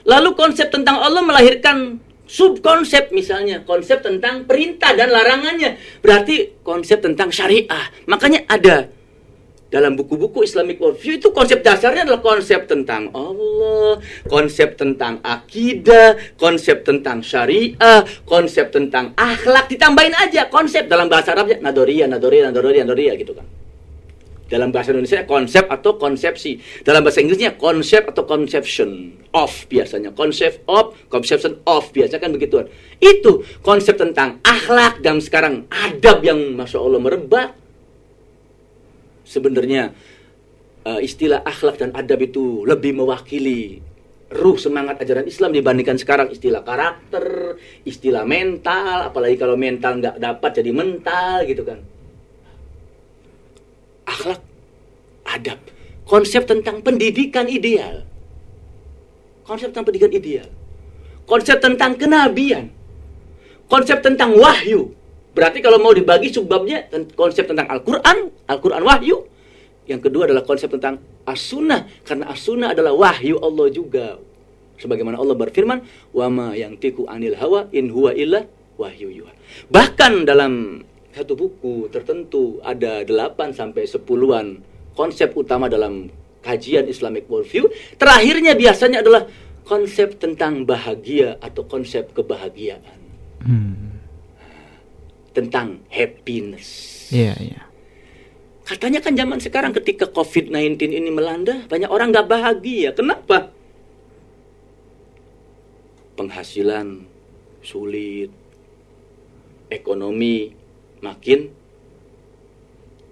[0.09, 5.77] Lalu konsep tentang Allah melahirkan subkonsep misalnya, konsep tentang perintah dan larangannya.
[6.01, 7.93] Berarti konsep tentang syariah.
[8.09, 8.89] Makanya ada
[9.69, 16.81] dalam buku-buku Islamic worldview itu konsep dasarnya adalah konsep tentang Allah, konsep tentang akidah, konsep
[16.81, 19.69] tentang syariah, konsep tentang akhlak.
[19.69, 23.45] Ditambahin aja konsep dalam bahasa Arabnya nadoria, nadoria, nadoria, nadoria gitu kan.
[24.49, 26.57] Dalam bahasa Indonesia konsep atau konsepsi.
[26.81, 30.09] Dalam bahasa Inggrisnya konsep atau conception of biasanya.
[30.17, 32.65] Concept of, conception of biasanya kan begituan.
[32.97, 37.68] Itu konsep tentang akhlak dan sekarang adab yang masya Allah merebak.
[39.29, 39.93] Sebenarnya
[40.89, 43.85] eh, istilah akhlak dan adab itu lebih mewakili
[44.29, 46.33] ruh semangat ajaran Islam dibandingkan sekarang.
[46.33, 51.79] Istilah karakter, istilah mental, apalagi kalau mental nggak dapat jadi mental gitu kan.
[54.09, 54.41] Akhlak,
[55.29, 55.59] adab,
[56.05, 58.01] konsep tentang pendidikan ideal,
[59.45, 60.49] konsep tentang pendidikan ideal,
[61.29, 62.73] konsep tentang kenabian,
[63.69, 64.97] konsep tentang wahyu.
[65.33, 69.17] Berarti kalau mau dibagi subbabnya konsep tentang Al-Quran, Al-Quran wahyu.
[69.89, 71.85] Yang kedua adalah konsep tentang as-sunnah.
[72.05, 74.17] Karena as-sunnah adalah wahyu Allah juga.
[74.79, 75.81] Sebagaimana Allah berfirman,
[76.13, 78.45] "Wa ma yang tiku anil hawa in huwa illa
[78.79, 79.33] wahyu yuha."
[79.67, 84.61] Bahkan dalam satu buku tertentu ada 8 sampai 10-an
[84.93, 86.07] konsep utama dalam
[86.45, 87.67] kajian Islamic worldview.
[87.97, 89.27] Terakhirnya biasanya adalah
[89.65, 92.97] konsep tentang bahagia atau konsep kebahagiaan.
[93.43, 93.88] Hmm.
[95.39, 96.67] Tentang happiness.
[97.15, 97.61] Iya, iya.
[98.67, 102.91] Katanya kan zaman sekarang ketika COVID-19 ini melanda, banyak orang nggak bahagia.
[102.91, 103.55] Kenapa?
[106.19, 107.07] Penghasilan
[107.63, 108.29] sulit,
[109.71, 110.51] ekonomi
[110.99, 111.49] makin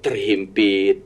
[0.04, 1.00] terhimpit,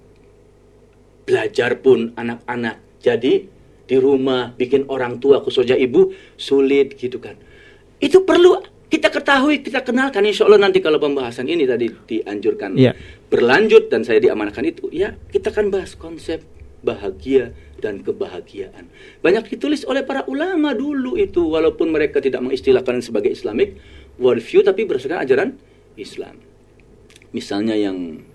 [1.30, 3.46] belajar pun anak-anak jadi
[3.86, 7.38] di rumah bikin orang tua khususnya ibu sulit gitu kan.
[8.02, 12.92] Itu perlu kita ketahui, kita kenalkan insya Allah nanti kalau pembahasan ini tadi dianjurkan Iya.
[13.32, 16.44] berlanjut dan saya diamankan itu, ya kita akan bahas konsep
[16.84, 18.92] bahagia dan kebahagiaan.
[19.24, 23.80] Banyak ditulis oleh para ulama dulu itu, walaupun mereka tidak mengistilahkan sebagai Islamic
[24.20, 25.50] worldview, tapi berdasarkan ajaran
[25.96, 26.36] Islam.
[27.32, 28.28] Misalnya yang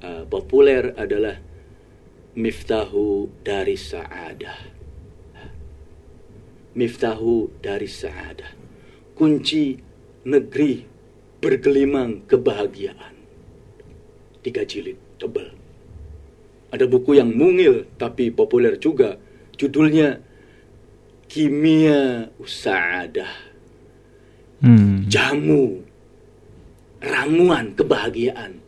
[0.00, 1.36] uh, populer adalah
[2.32, 4.72] Miftahu dari Sa'adah.
[6.72, 8.61] Miftahu dari Sa'adah.
[9.22, 9.78] Kunci
[10.26, 10.82] negeri
[11.38, 13.14] bergelimang kebahagiaan.
[14.42, 15.46] Tiga jilid tebal.
[16.74, 19.14] Ada buku yang mungil tapi populer juga.
[19.54, 20.18] Judulnya
[21.30, 23.30] Kimia Usaadah.
[24.58, 25.06] Hmm.
[25.06, 25.86] Jamu
[26.98, 28.58] ramuan kebahagiaan.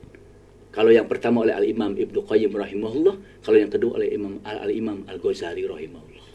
[0.70, 4.70] Kalau yang pertama oleh Al Imam Ibnu Qayyim rahimahullah, kalau yang kedua oleh Imam Al,
[4.70, 6.26] Imam Al Ghazali rahimahullah.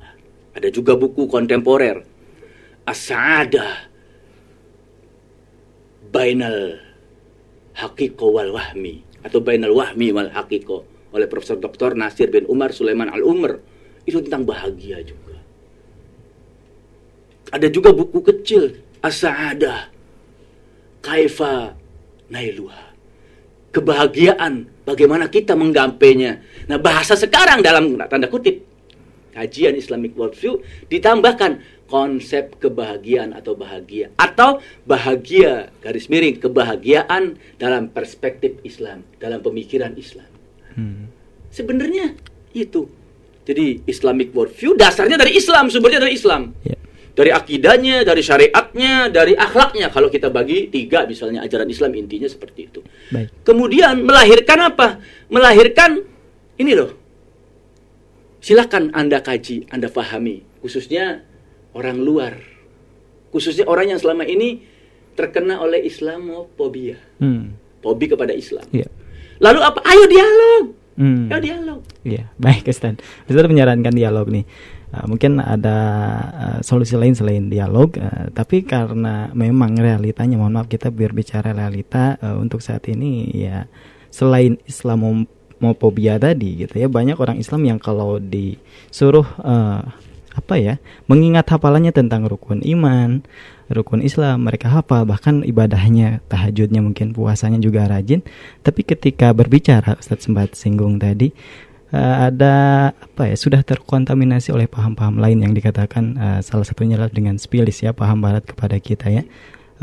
[0.00, 0.16] Nah,
[0.56, 2.13] Ada juga buku kontemporer
[2.84, 3.90] As-Sa'adah
[6.12, 6.78] Bainal
[7.74, 11.94] Haqiqo wal Wahmi atau Bainal Wahmi wal Haqiqo oleh Profesor Dr.
[11.94, 13.58] Nasir bin Umar Sulaiman Al-Umar.
[14.04, 15.24] Itu tentang bahagia juga.
[17.54, 19.92] Ada juga buku kecil As-Sa'adah
[21.04, 21.76] Kaifa
[22.32, 22.84] Nailuha
[23.70, 28.64] Kebahagiaan Bagaimana kita menggampainya Nah bahasa sekarang dalam tanda kutip
[29.36, 38.56] Kajian Islamic Worldview Ditambahkan konsep kebahagiaan atau bahagia Atau bahagia garis miring Kebahagiaan dalam perspektif
[38.64, 40.28] Islam Dalam pemikiran Islam
[40.74, 41.06] Hmm.
[41.54, 42.18] Sebenarnya
[42.50, 42.90] itu
[43.46, 46.74] Jadi Islamic Worldview dasarnya dari Islam Sumbernya dari Islam Ya.
[47.14, 49.86] dari akidahnya, dari syariatnya, dari akhlaknya.
[49.94, 52.82] Kalau kita bagi tiga, misalnya ajaran Islam intinya seperti itu.
[53.14, 53.30] Baik.
[53.46, 54.98] Kemudian melahirkan apa?
[55.30, 56.02] Melahirkan
[56.58, 56.90] ini loh.
[58.42, 61.22] Silakan Anda kaji, Anda pahami, khususnya
[61.74, 62.38] orang luar,
[63.30, 64.62] khususnya orang yang selama ini
[65.14, 67.54] terkena oleh Islamofobia, Hmm.
[67.82, 68.66] fobi kepada Islam.
[68.70, 68.90] Iya.
[69.38, 69.78] Lalu apa?
[69.86, 71.26] Ayo dialog, Hmm.
[71.30, 71.80] ayo dialog.
[72.06, 72.98] Iya, baik Ustaz.
[73.26, 74.46] Ustaz menyarankan dialog nih.
[74.94, 75.76] Uh, mungkin ada
[76.30, 82.14] uh, solusi lain selain dialog, uh, tapi karena memang realitanya, mohon maaf kita berbicara realita
[82.22, 83.66] uh, untuk saat ini ya
[84.14, 89.82] selain Islamofobia tadi gitu ya banyak orang Islam yang kalau disuruh uh,
[90.34, 90.74] apa ya
[91.06, 93.22] mengingat hafalannya tentang rukun iman,
[93.70, 98.20] rukun Islam mereka hafal bahkan ibadahnya tahajudnya mungkin puasanya juga rajin,
[98.66, 101.30] tapi ketika berbicara Ustadz sempat singgung tadi
[101.94, 107.14] eh, ada apa ya sudah terkontaminasi oleh paham-paham lain yang dikatakan eh, salah satunya adalah
[107.14, 109.22] dengan spilis ya paham barat kepada kita ya.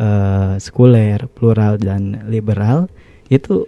[0.01, 2.87] Eh, sekuler plural dan liberal
[3.27, 3.67] itu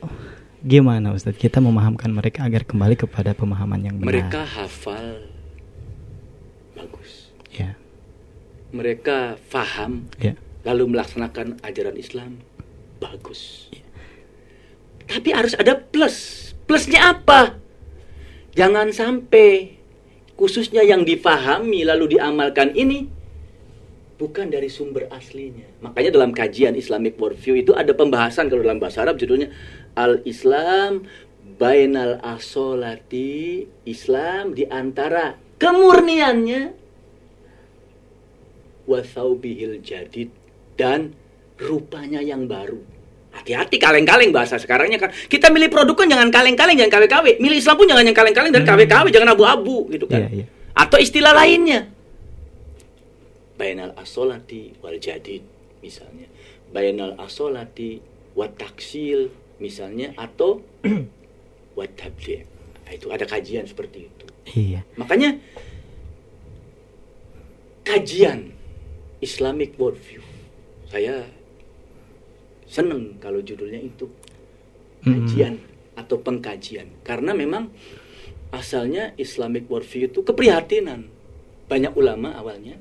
[0.63, 4.07] gimana Ustadz kita memahamkan mereka agar kembali kepada pemahaman yang benar.
[4.15, 5.27] Mereka hafal
[6.73, 7.29] bagus.
[7.51, 7.75] ya
[8.73, 10.33] Mereka faham ya
[10.63, 12.39] lalu melaksanakan ajaran Islam
[12.97, 13.67] bagus.
[15.03, 16.49] Tapi harus ada plus.
[16.63, 17.59] Plusnya apa?
[18.55, 19.75] Jangan sampai
[20.39, 23.11] khususnya yang difahami lalu diamalkan ini
[24.15, 25.67] bukan dari sumber aslinya.
[25.83, 29.51] Makanya dalam kajian Islamic Worldview itu ada pembahasan kalau dalam bahasa Arab judulnya
[29.99, 31.03] Al-Islam
[31.59, 36.82] Bainal Asolati Islam di antara kemurniannya
[38.89, 40.29] wasaubihil jadid
[40.75, 41.13] dan
[41.59, 42.81] rupanya yang baru.
[43.33, 45.09] Hati-hati kaleng-kaleng bahasa sekarangnya kan.
[45.09, 47.41] Kita milih produk kan jangan kaleng-kaleng, jangan KW-KW.
[47.41, 50.29] Milih Islam pun jangan yang kaleng-kaleng dan KW-KW, jangan abu-abu gitu kan.
[50.29, 50.45] Iya, iya.
[50.77, 51.89] Atau istilah lainnya.
[53.57, 55.41] Bainal asolati wal jadid
[55.81, 56.29] misalnya.
[56.69, 58.01] Bainal asolati
[58.37, 60.61] wat taksil misalnya atau
[61.77, 62.45] wat tabdi'.
[62.83, 64.25] Nah, itu ada kajian seperti itu.
[64.59, 65.39] iya Makanya
[67.87, 68.51] kajian
[69.23, 70.19] Islamic worldview.
[70.91, 71.23] Saya
[72.67, 74.11] seneng kalau judulnya itu.
[75.03, 75.27] Mm-mm.
[75.27, 75.59] kajian
[75.99, 76.87] atau pengkajian.
[77.03, 77.67] Karena memang
[78.55, 81.07] asalnya Islamic worldview itu keprihatinan.
[81.67, 82.75] Banyak ulama awalnya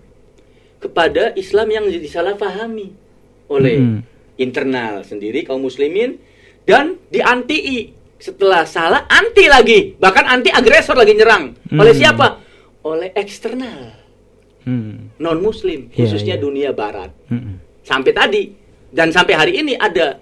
[0.83, 2.91] kepada Islam yang disalahpahami
[3.51, 4.01] oleh Mm-mm.
[4.39, 6.19] internal sendiri kaum muslimin
[6.67, 7.91] dan dianti
[8.23, 9.95] setelah salah anti lagi.
[9.99, 11.59] Bahkan anti agresor lagi nyerang.
[11.75, 12.03] Oleh Hmm.
[12.03, 12.27] siapa?
[12.87, 14.02] Oleh eksternal
[14.63, 15.11] Hmm.
[15.19, 16.43] non muslim Iya, khususnya iya.
[16.43, 17.59] dunia barat Hmm.
[17.83, 18.43] sampai tadi
[18.91, 20.21] dan sampai hari ini ada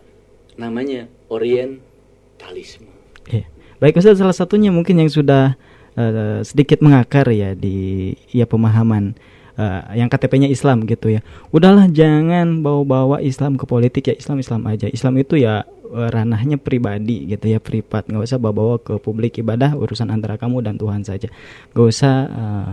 [0.55, 2.89] namanya orientalisme
[3.27, 3.47] Iya.
[3.79, 5.55] Baik Ustaz, salah satunya mungkin yang sudah
[5.95, 9.13] eh, sedikit mengakar ya di ya pemahaman
[9.55, 11.21] eh, yang KTP-nya Islam gitu ya.
[11.51, 14.87] Udahlah jangan bawa-bawa Islam ke politik ya Islam Islam aja.
[14.87, 19.73] Islam itu ya eh, ranahnya pribadi gitu ya privat nggak usah bawa-bawa ke publik ibadah
[19.75, 21.29] urusan antara kamu dan Tuhan saja.
[21.73, 22.71] Gak usah eh,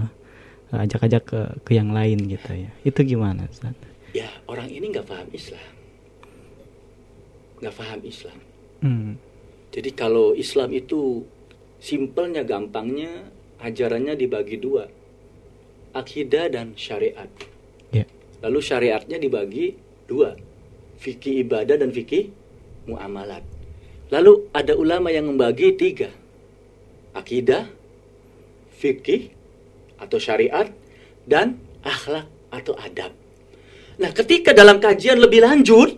[0.71, 2.71] ajak-ajak ke ke yang lain gitu ya.
[2.83, 3.75] Itu gimana Ustaz?
[4.15, 5.69] ya orang ini nggak paham Islam
[7.61, 8.39] nggak paham Islam
[8.77, 9.17] Hmm.
[9.73, 11.25] jadi kalau Islam itu
[11.77, 13.25] simpelnya gampangnya
[13.57, 14.85] ajarannya dibagi dua
[15.93, 17.25] akidah dan syariat
[17.89, 18.05] Ya.
[18.41, 20.33] lalu syariatnya dibagi dua
[20.97, 22.29] fikih ibadah dan fikih
[22.85, 23.41] muamalat
[24.09, 26.09] lalu ada ulama yang membagi tiga
[27.13, 27.65] akidah
[28.77, 29.33] fikih
[29.97, 30.69] atau syariat
[31.27, 33.11] dan akhlak atau adab
[33.97, 35.97] nah ketika dalam kajian lebih lanjut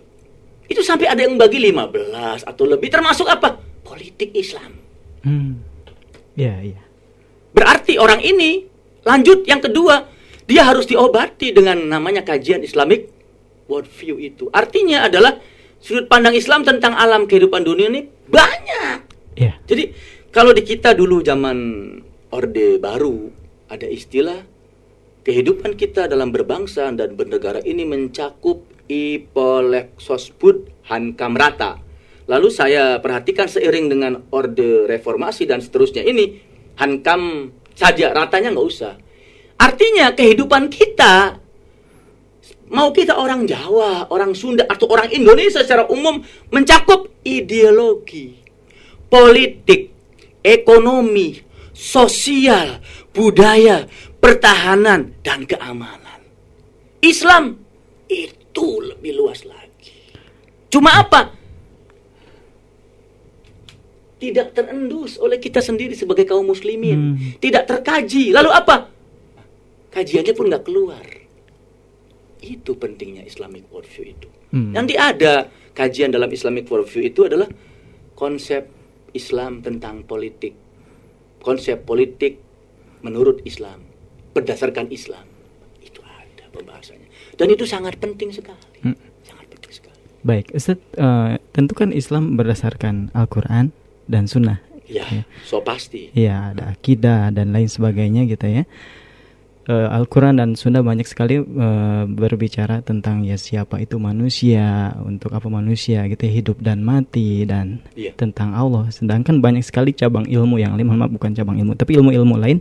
[0.70, 4.80] itu sampai ada yang membagi 15 atau lebih termasuk apa politik Islam
[5.24, 5.60] Hmm.
[6.36, 6.80] Ya, ya.
[7.52, 8.64] Berarti orang ini
[9.04, 10.08] lanjut yang kedua,
[10.48, 13.10] dia harus diobati dengan namanya kajian Islamic
[13.68, 14.48] worldview itu.
[14.50, 15.36] Artinya adalah
[15.80, 18.98] sudut pandang Islam tentang alam kehidupan dunia ini banyak.
[19.36, 19.56] Ya.
[19.68, 19.92] Jadi
[20.32, 21.56] kalau di kita dulu zaman
[22.30, 23.39] Orde Baru
[23.70, 24.42] ada istilah
[25.22, 31.78] kehidupan kita dalam berbangsa dan bernegara ini mencakup ipolek sosbud hankam rata.
[32.26, 36.42] Lalu saya perhatikan seiring dengan orde reformasi dan seterusnya ini
[36.82, 38.98] hankam saja ratanya nggak usah.
[39.54, 41.38] Artinya kehidupan kita
[42.74, 48.34] mau kita orang Jawa, orang Sunda atau orang Indonesia secara umum mencakup ideologi,
[49.10, 49.90] politik,
[50.42, 51.49] ekonomi,
[51.80, 52.84] sosial,
[53.16, 53.88] budaya,
[54.20, 56.20] pertahanan dan keamanan.
[57.00, 57.56] Islam
[58.12, 60.12] itu lebih luas lagi.
[60.68, 61.32] Cuma apa?
[64.20, 67.16] Tidak terendus oleh kita sendiri sebagai kaum muslimin.
[67.16, 67.40] Hmm.
[67.40, 68.36] Tidak terkaji.
[68.36, 68.76] Lalu apa?
[69.88, 71.06] Kajiannya pun nggak keluar.
[72.44, 74.28] Itu pentingnya Islamic worldview itu.
[74.52, 74.76] Hmm.
[74.76, 77.48] Nanti ada kajian dalam Islamic worldview itu adalah
[78.12, 78.68] konsep
[79.16, 80.69] Islam tentang politik.
[81.40, 82.38] Konsep politik
[83.00, 83.84] menurut Islam.
[84.36, 85.24] Berdasarkan Islam.
[85.80, 87.08] Itu ada pembahasannya.
[87.34, 88.84] Dan itu sangat penting sekali.
[88.84, 88.96] Hmm.
[89.24, 90.00] Sangat penting sekali.
[90.20, 93.72] Baik, Ustaz, eh, tentu kan Islam berdasarkan Al-Quran
[94.06, 94.60] dan Sunnah.
[94.90, 95.06] Ya,
[95.46, 96.10] so pasti.
[96.18, 98.66] Ya, ada akidah dan lain sebagainya gitu ya.
[99.70, 105.46] Eh, Al-Quran dan Sunnah banyak sekali eh, berbicara tentang ya siapa itu manusia, untuk apa
[105.46, 108.18] manusia gitu ya, hidup dan mati dan Iya.
[108.18, 108.90] tentang Allah.
[108.90, 112.58] Sedangkan banyak sekali cabang ilmu yang lain, maaf bukan cabang ilmu, tapi ilmu-ilmu lain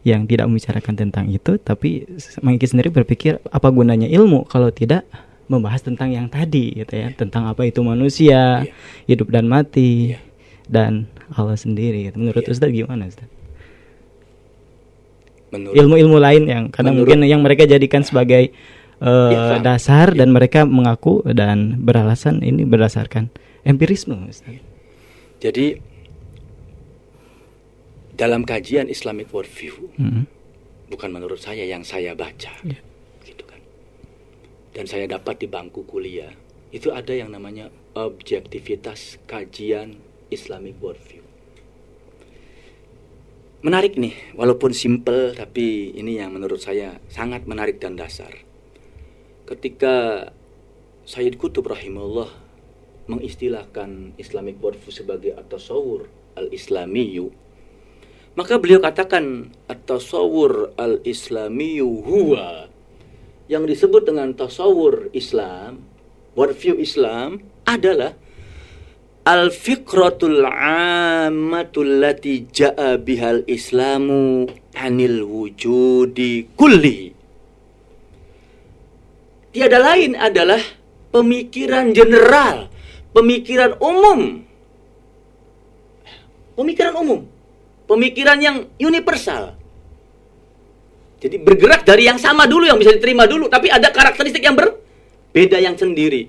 [0.00, 2.08] yang tidak membicarakan tentang itu, tapi
[2.40, 5.04] Mangki sendiri berpikir apa gunanya ilmu kalau tidak
[5.44, 8.72] membahas tentang yang tadi gitu ya, tentang apa itu manusia, Iya.
[9.12, 10.18] hidup dan mati Iya.
[10.72, 10.92] dan
[11.36, 12.08] Allah sendiri.
[12.08, 12.16] gitu.
[12.16, 12.52] Menurut Iya.
[12.54, 13.28] Ustaz gimana Ustaz?
[15.50, 18.54] Ilmu-ilmu lain yang kadang Menurut- mungkin yang mereka jadikan sebagai
[19.00, 19.60] Iya, Pak.
[19.64, 23.32] dasar dan mereka mengaku dan beralasan ini berdasarkan
[23.62, 24.60] empirisme Ustaz.
[25.40, 25.80] Jadi
[28.12, 30.28] dalam kajian Islamic worldview Mm.
[30.92, 32.76] bukan menurut saya yang saya baca, Iya.
[33.24, 33.56] gitu kan.
[34.76, 36.36] Dan saya dapat di bangku kuliah
[36.68, 39.96] itu ada yang namanya objektivitas kajian
[40.28, 41.24] Islamic worldview.
[43.60, 48.32] Menarik nih, walaupun simple tapi ini yang menurut saya sangat menarik dan dasar.
[49.44, 50.24] Ketika
[51.04, 52.32] Sayyid Qutb rahimahullah
[53.12, 56.08] mengistilahkan Islamic worldview sebagai at-tasawur
[56.40, 57.28] al-islamiyu,
[58.32, 62.72] maka beliau katakan at-tasawur al-islamiyu huwa
[63.44, 65.84] yang disebut dengan tasawur Islam,
[66.32, 68.16] worldview Islam adalah
[69.24, 77.12] al-fikratul ammatul lati ja'a bihal islamu anil wujudi kulli.
[79.50, 80.62] Tiada lain adalah
[81.10, 82.70] pemikiran general,
[83.10, 84.46] pemikiran umum.
[86.54, 87.24] Pemikiran umum,
[87.88, 89.56] pemikiran yang universal.
[91.20, 95.56] Jadi bergerak dari yang sama dulu yang bisa diterima dulu, tapi ada karakteristik yang berbeda
[95.56, 96.28] yang sendiri.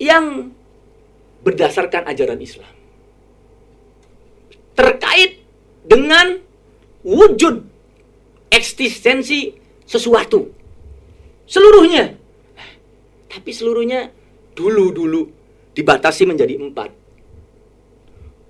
[0.00, 0.56] Yang
[1.44, 2.72] berdasarkan ajaran Islam.
[4.74, 5.44] Terkait
[5.84, 6.40] dengan
[7.04, 7.62] wujud
[8.48, 9.52] eksistensi
[9.84, 10.48] sesuatu.
[11.44, 12.16] Seluruhnya.
[13.28, 14.08] Tapi seluruhnya
[14.56, 15.28] dulu-dulu
[15.76, 16.90] dibatasi menjadi empat.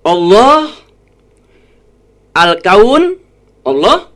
[0.05, 0.69] Allah,
[2.37, 3.17] Al-Kaun,
[3.65, 4.13] Allah,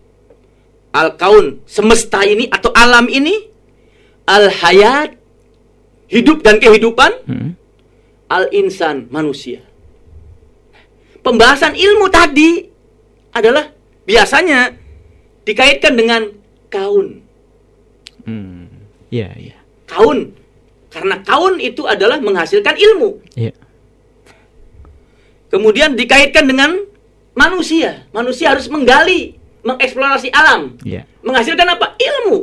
[0.93, 3.49] Al-Kaun, semesta ini atau alam ini,
[4.29, 5.17] Al-Hayat,
[6.13, 7.58] hidup dan kehidupan, Hmm.
[8.29, 9.65] Al-Insan, manusia.
[11.25, 12.69] Pembahasan ilmu tadi
[13.33, 13.73] adalah
[14.05, 14.71] biasanya
[15.43, 16.21] dikaitkan dengan
[16.69, 17.25] kaun.
[18.23, 18.69] Hmm.
[19.09, 19.57] Iya, iya.
[19.89, 20.37] Kaun.
[20.93, 23.17] Karena kaun itu adalah menghasilkan ilmu.
[23.33, 23.53] Iya.
[25.49, 26.77] Kemudian dikaitkan dengan
[27.33, 28.05] manusia.
[28.13, 30.77] Manusia harus menggali, mengeksplorasi alam.
[30.85, 31.09] Iya.
[31.25, 31.97] Menghasilkan apa?
[31.97, 32.37] Ilmu.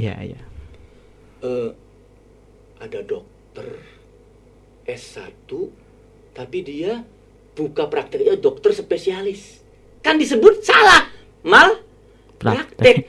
[0.00, 0.40] Iya, iya.
[1.44, 1.70] Eh,
[2.80, 3.68] ada dokter
[4.90, 5.46] S1
[6.34, 7.02] tapi dia
[7.54, 9.60] buka prakteknya dokter spesialis.
[10.00, 11.10] Kan disebut salah.
[11.44, 11.80] Mal
[12.40, 13.08] praktek.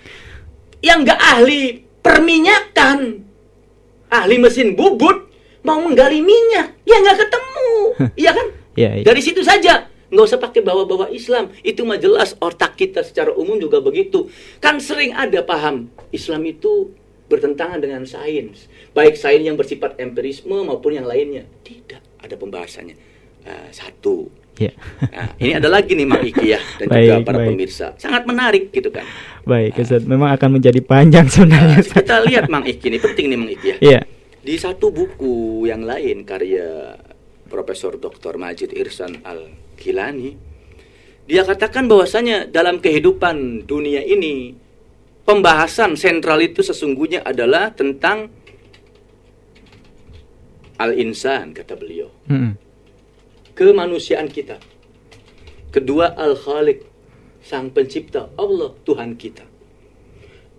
[0.83, 1.61] Yang nggak ahli
[2.01, 2.99] perminyakan,
[4.09, 5.29] ahli mesin bubut
[5.61, 7.69] mau menggali minyak, ya nggak ketemu,
[8.21, 8.47] iya kan?
[8.73, 9.05] Iya, iya.
[9.05, 11.53] Dari situ saja, nggak usah pakai bawa-bawa Islam.
[11.61, 14.25] Itu mah jelas otak kita secara umum juga begitu.
[14.57, 16.89] Kan sering ada paham Islam itu
[17.31, 21.47] bertentangan dengan sains, baik sains yang bersifat empirisme maupun yang lainnya.
[21.63, 22.95] Tidak, ada pembahasannya.
[23.41, 24.27] Eh, satu,
[24.59, 24.73] Iya.
[25.09, 27.49] Nah, ini ada lagi nih Mang Iki ya dan juga Baik, para baik.
[27.55, 27.87] pemirsa.
[27.97, 29.05] Sangat menarik gitu kan.
[29.47, 30.03] Baik, Ustaz.
[30.05, 31.81] Memang akan menjadi panjang sebenarnya.
[31.81, 33.77] Nah, kita lihat Mang Iki ini penting nih Mang Iki ya.
[33.79, 34.01] Iya.
[34.41, 36.97] Di satu buku yang lain karya
[37.49, 38.37] Profesor Dr.
[38.41, 40.33] Majid Irsan Al Kilani,
[41.29, 44.57] dia katakan bahwasanya dalam kehidupan dunia ini
[45.23, 48.29] pembahasan sentral itu sesungguhnya adalah tentang
[50.81, 52.57] al-insan kata beliau Hmm.
[53.53, 54.57] kemanusiaan kita.
[55.71, 56.83] Kedua Al-Khaliq,
[57.39, 59.45] Sang Pencipta, Allah Tuhan kita.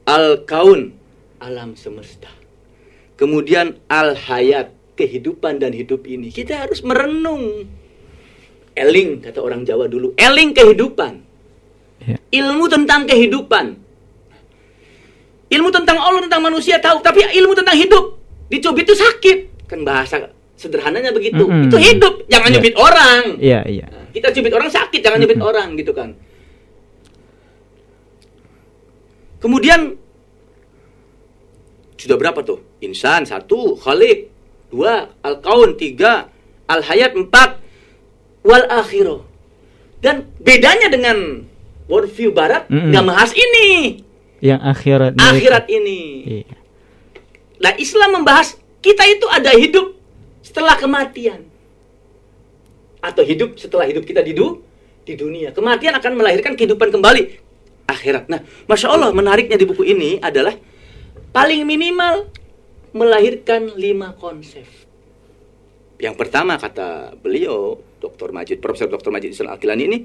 [0.09, 0.93] Al-Kaun,
[1.37, 2.33] alam semesta.
[3.21, 6.33] Kemudian Al-Hayat, kehidupan dan hidup ini.
[6.33, 7.69] Kita harus merenung.
[8.73, 11.21] Eling kata orang Jawa dulu, eling kehidupan.
[12.09, 12.17] Iya.
[12.33, 13.77] Ilmu tentang kehidupan.
[15.53, 18.17] Ilmu tentang Allah, tentang manusia tahu, tapi ilmu tentang hidup
[18.49, 19.69] dicubit itu sakit.
[19.69, 21.45] Kan bahasa sederhananya begitu.
[21.45, 21.69] Mm-mm.
[21.69, 22.55] Itu hidup, jangan Iya.
[22.57, 23.23] nyubit orang.
[23.37, 23.87] Iya, iya.
[23.93, 26.17] Nah, kita cubit orang sakit, jangan nyubit orang gitu kan.
[29.43, 29.99] Kemudian
[31.99, 32.63] sudah berapa tuh?
[32.83, 34.31] Insan satu, Khalik
[34.71, 36.31] dua, Al Kaun tiga,
[36.71, 37.59] Al Hayat empat,
[38.47, 39.23] Wal Akhirah.
[40.03, 41.47] Dan bedanya dengan
[41.91, 42.91] worldview Barat Mm-mm.
[42.95, 43.99] nggak bahas ini,
[44.43, 45.13] Yang akhirat.
[45.15, 46.01] akhirat ini.
[46.43, 46.57] Iya.
[47.63, 49.95] Nah Islam membahas kita itu ada hidup
[50.43, 51.47] setelah kematian
[52.99, 54.59] atau hidup setelah hidup kita di du
[55.07, 55.55] di dunia.
[55.55, 57.23] Kematian akan melahirkan kehidupan kembali
[57.87, 58.27] akhirat.
[58.31, 60.55] Nah, masya Allah menariknya di buku ini adalah
[61.35, 62.31] paling minimal
[62.95, 64.67] melahirkan lima konsep.
[66.03, 68.35] Yang pertama kata beliau, Dr.
[68.35, 69.15] Majid, Profesor Dr.
[69.15, 69.99] Majid Islam Al-Kilani ini,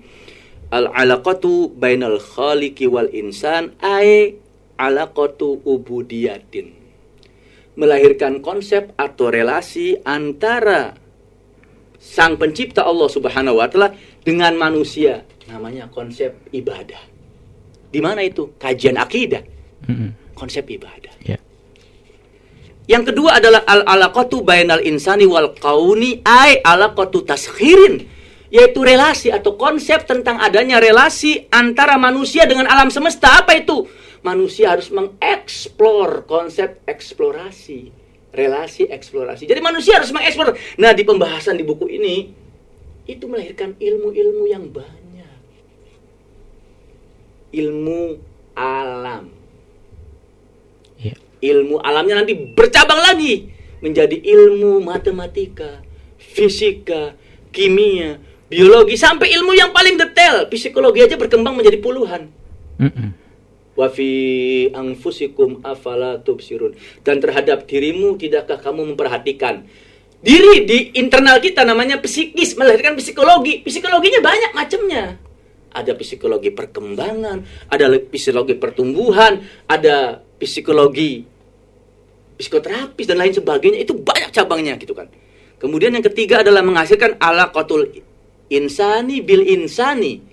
[0.74, 4.36] al-alaqatu bainal khaliqi wal insan ay
[4.76, 6.76] alaqatu ubudiyatin
[7.78, 10.97] melahirkan konsep atau relasi antara
[12.01, 13.93] sang pencipta Allah Subhanahu wa taala
[14.26, 16.99] dengan manusia namanya konsep ibadah.
[17.88, 18.51] Di mana itu?
[18.59, 19.39] Kajian akidah,
[20.36, 21.13] konsep ibadah.
[21.24, 21.39] Iya.
[22.88, 28.03] Yang kedua adalah al alaqatu bainal insani wal kauni ay alaqatu taskhirin
[28.48, 33.43] yaitu relasi atau konsep tentang adanya relasi antara manusia dengan alam semesta.
[33.43, 33.88] Apa itu?
[34.24, 37.91] Manusia harus mengeksplor konsep eksplorasi,
[38.34, 39.45] relasi eksplorasi.
[39.45, 40.56] Jadi manusia harus mengeksplor.
[40.80, 42.16] Nah, di pembahasan di buku ini
[43.08, 45.36] itu melahirkan ilmu-ilmu yang banyak.
[47.56, 48.02] Ilmu
[48.58, 49.38] alam
[50.98, 51.14] Iya.
[51.54, 53.54] ilmu alamnya nanti bercabang lagi
[53.86, 55.86] menjadi ilmu matematika,
[56.18, 57.14] fisika,
[57.54, 58.18] kimia,
[58.48, 60.48] biologi sampai ilmu yang paling detail.
[60.52, 62.32] Psikologi aja berkembang menjadi puluhan.
[62.80, 63.10] Mm-mm.
[63.78, 64.10] Wa fi
[64.74, 66.74] anfusikum afala tubsirun.
[67.06, 69.68] Dan terhadap dirimu tidakkah kamu memperhatikan?
[70.18, 73.62] Diri di internal kita namanya psikis, melahirkan psikologi.
[73.62, 75.04] Psikologinya banyak macamnya.
[75.78, 81.22] Ada psikologi perkembangan, ada psikologi pertumbuhan, ada psikologi
[82.34, 83.86] psikoterapis dan lain sebagainya.
[83.86, 85.06] Itu banyak cabangnya gitu kan.
[85.62, 87.93] Kemudian yang ketiga adalah menghasilkan alaqatul
[88.52, 90.24] insani bil insani.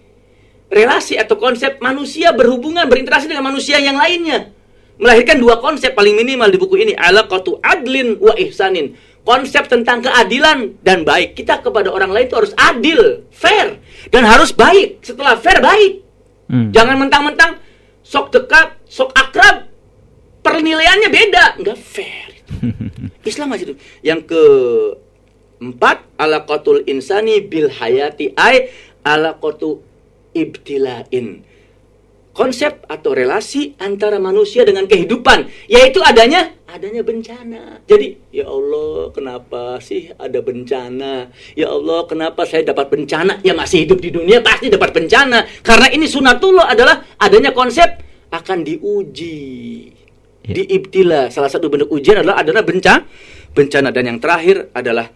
[0.73, 4.51] Relasi atau konsep manusia berhubungan berinteraksi dengan manusia yang lainnya.
[4.99, 6.95] Melahirkan dua konsep paling minimal di buku ini.
[6.95, 8.95] Alaqatu adlin wa ihsanin.
[9.25, 11.39] Konsep tentang keadilan dan baik.
[11.39, 15.03] Kita kepada orang lain itu harus adil fair dan harus baik.
[15.03, 16.05] Setelah fair baik.
[16.45, 16.77] Mm.
[16.77, 17.57] jangan mentang-mentang
[18.05, 19.65] sok dekat sok akrab
[20.45, 21.45] penilaiannya beda.
[21.57, 22.29] Nggak fair.
[23.31, 23.79] Islam masih hidup.
[24.05, 24.43] Yang ke
[25.63, 28.71] empat alaqatul insani bil hayati ay
[29.05, 29.81] alaqatu
[30.35, 31.45] ibtilain.
[32.35, 37.79] Konsep atau relasi antara manusia dengan kehidupan, yaitu adanya adanya bencana.
[37.87, 41.31] Jadi, ya Allah, kenapa sih ada bencana?
[41.55, 43.39] Ya Allah, kenapa saya dapat bencana?
[43.47, 45.47] Ya masih hidup di dunia pasti dapat bencana.
[45.63, 47.87] Karena ini sunatullah adalah adanya konsep
[48.35, 49.47] akan diuji.
[50.43, 50.59] Ya.
[50.59, 51.31] Diibtila.
[51.31, 53.07] Salah satu bentuk ujian adalah adalah bencana.
[53.55, 55.07] Bencana dan yang terakhir adalah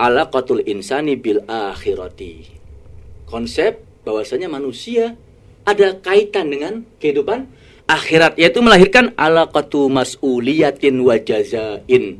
[0.00, 2.48] alaqatul insani bil akhirati.
[3.28, 5.20] Konsep bahwasanya manusia
[5.68, 7.44] ada kaitan dengan kehidupan
[7.84, 12.16] akhirat yaitu melahirkan alaqatu mas'uliyatin wa jazain.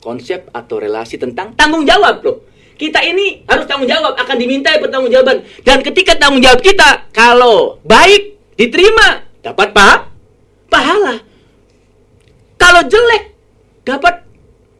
[0.00, 2.48] Konsep atau relasi tentang tanggung jawab loh.
[2.78, 5.42] Kita ini harus tanggung jawab, akan dimintai pertanggungjawaban.
[5.66, 10.06] Dan ketika tanggung jawab kita kalau baik diterima, dapat pa
[10.70, 11.18] pahala.
[12.54, 13.34] Kalau jelek
[13.82, 14.22] dapat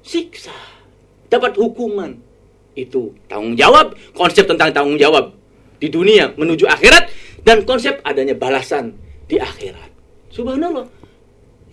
[0.07, 0.55] siksa,
[1.27, 2.28] dapat hukuman.
[2.79, 5.35] Itu tanggung jawab, konsep tentang tanggung jawab
[5.79, 7.11] di dunia menuju akhirat
[7.43, 8.95] dan konsep adanya balasan
[9.27, 9.91] di akhirat.
[10.31, 10.87] Subhanallah.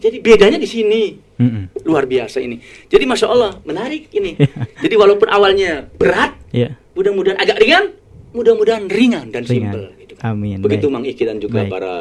[0.01, 1.01] Jadi bedanya di sini.
[1.35, 1.67] Mm-mm.
[1.85, 2.57] Luar biasa ini.
[2.87, 4.39] Jadi Masya Allah, menarik ini.
[4.79, 6.79] Jadi walaupun awalnya berat, Ya.
[6.95, 7.91] mudah-mudahan agak ringan,
[8.31, 9.51] mudah-mudahan ringan dan Ringan.
[9.75, 9.83] simpel.
[9.99, 10.13] Gitu.
[10.23, 10.63] Amin.
[10.63, 10.93] Begitu Baik.
[10.95, 11.71] Mang Iki dan juga Baik.
[11.71, 11.93] para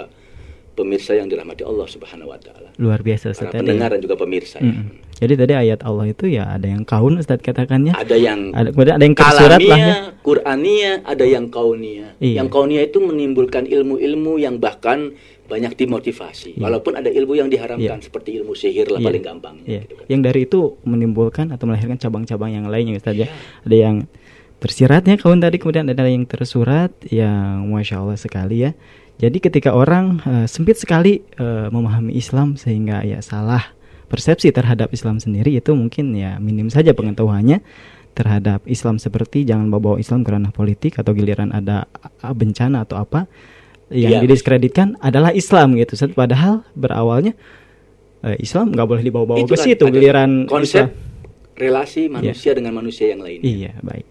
[0.75, 2.69] pemirsa yang dirahmati Allah Subhanahu wa taala.
[2.77, 4.59] Luar biasa Ustaz Para pendengar dan juga pemirsa.
[4.59, 4.67] ya.
[4.67, 5.01] Mm-mm.
[5.15, 7.95] Jadi tadi ayat Allah itu ya ada yang kaun Ustaz katakannya.
[7.95, 9.95] Ada yang Ada kemudian ada yang tersurat lah ya.
[10.21, 12.19] Qur'ania, ada yang kaunia.
[12.19, 12.43] Iya.
[12.43, 15.15] Yang kaunia itu menimbulkan ilmu-ilmu yang bahkan
[15.45, 16.57] banyak dimotivasi.
[16.57, 16.63] Iya.
[16.65, 18.05] Walaupun ada ilmu yang diharamkan Iya.
[18.05, 19.07] seperti ilmu sihir lah Iya.
[19.07, 19.57] paling gampang.
[19.63, 19.81] Iya.
[19.85, 20.05] gitu kan.
[20.11, 23.29] Yang dari itu menimbulkan atau melahirkan cabang-cabang yang lainnya Ustaz Iya.
[23.29, 23.29] ya.
[23.63, 23.97] Ada yang
[24.59, 28.73] tersiratnya kawan tadi kemudian ada yang tersurat yang masya Allah sekali ya.
[29.15, 33.63] Jadi ketika orang eh, sempit sekali eh, memahami Islam sehingga ya salah
[34.11, 37.63] persepsi terhadap Islam sendiri itu mungkin ya minim saja pengetahuannya
[38.15, 41.91] terhadap Islam seperti jangan bawa-bawa Islam ke ranah politik atau giliran ada
[42.23, 43.27] bencana atau apa
[43.91, 44.21] yang Iya.
[44.23, 45.99] didiskreditkan adalah Islam gitu.
[46.15, 47.35] Padahal berawalnya
[48.23, 51.59] eh, Islam nggak boleh dibawa-bawa ke situ giliran konsep Islam.
[51.59, 53.47] relasi manusia dengan manusia yang lainnya.
[53.47, 54.07] Iya, baik.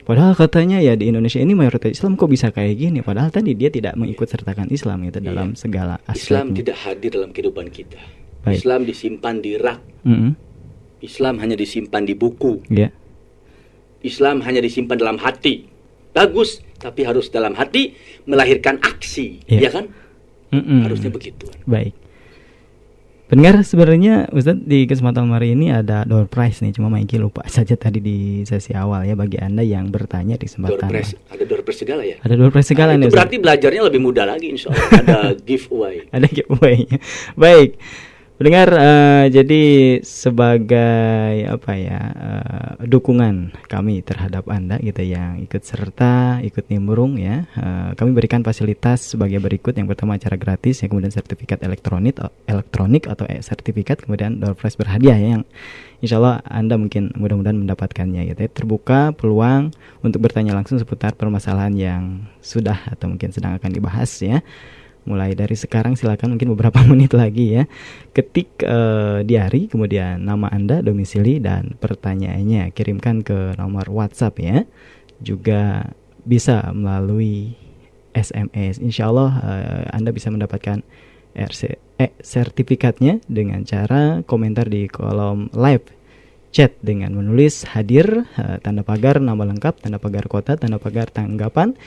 [0.00, 2.98] Padahal katanya ya di Indonesia ini mayoritas Islam kok bisa kayak gini?
[3.00, 5.58] Padahal tadi dia tidak mengikut sertakan Islam itu dalam Iya.
[5.58, 6.56] segala Islam aspeknya.
[6.56, 8.00] tidak hadir dalam kehidupan kita.
[8.40, 8.56] Baik.
[8.56, 9.80] Islam disimpan di rak.
[10.02, 10.32] Mm-mm.
[11.00, 12.60] Islam hanya disimpan di buku.
[12.68, 12.88] Ya,
[14.00, 15.68] Islam hanya disimpan dalam hati.
[16.10, 17.92] Bagus, tapi harus dalam hati
[18.24, 19.60] melahirkan aksi, Iya.
[19.60, 19.84] ya kan?
[20.50, 20.82] Mm-mm.
[20.82, 21.46] Harusnya begitu.
[21.64, 21.92] Baik.
[23.30, 27.78] Pendengar sebenarnya Ustadz di kesempatan hari ini ada door prize nih cuma Maiki lupa saja
[27.78, 31.62] tadi di sesi awal ya bagi anda yang bertanya di Door kesempatan prize, ada door
[31.62, 32.18] prize segala ya.
[32.26, 34.90] ada door prize segala Nah, nih berarti belajarnya lebih mudah lagi insya Allah.
[34.98, 35.18] Ada
[35.48, 36.10] giveaway.
[36.10, 36.98] ada giveaway-nya.
[37.38, 37.78] Baik.
[38.40, 39.64] Pendengar eh, jadi
[40.00, 47.44] sebagai apa ya eh, dukungan kami terhadap Anda gitu yang ikut serta, ikut nimbrung ya.
[47.44, 49.76] eh, kami berikan fasilitas sebagai berikut.
[49.76, 52.16] Yang pertama acara gratis, yang kemudian sertifikat elektronik
[52.48, 55.44] elektronik atau eh, sertifikat kemudian door prize berhadiah ya, yang
[56.00, 58.48] Insya Allah Anda mungkin mudah-mudahan mendapatkannya gitu ya.
[58.48, 59.68] Terbuka peluang
[60.00, 64.40] untuk bertanya langsung seputar permasalahan yang sudah atau mungkin sedang akan dibahas ya
[65.08, 67.64] mulai dari sekarang silakan mungkin beberapa menit lagi ya.
[68.12, 72.72] Ketik eh, diari kemudian nama anda domisili dan pertanyaannya.
[72.72, 74.64] Kirimkan ke nomor WhatsApp ya.
[75.20, 75.92] Juga
[76.24, 77.56] bisa melalui
[78.14, 80.82] SMS Insya Allah eh, anda bisa mendapatkan
[81.30, 85.86] RC, eh, sertifikatnya dengan cara komentar di kolom live
[86.50, 91.78] chat dengan menulis hadir eh, tanda pagar nama lengkap tanda pagar kota tanda pagar tanggapan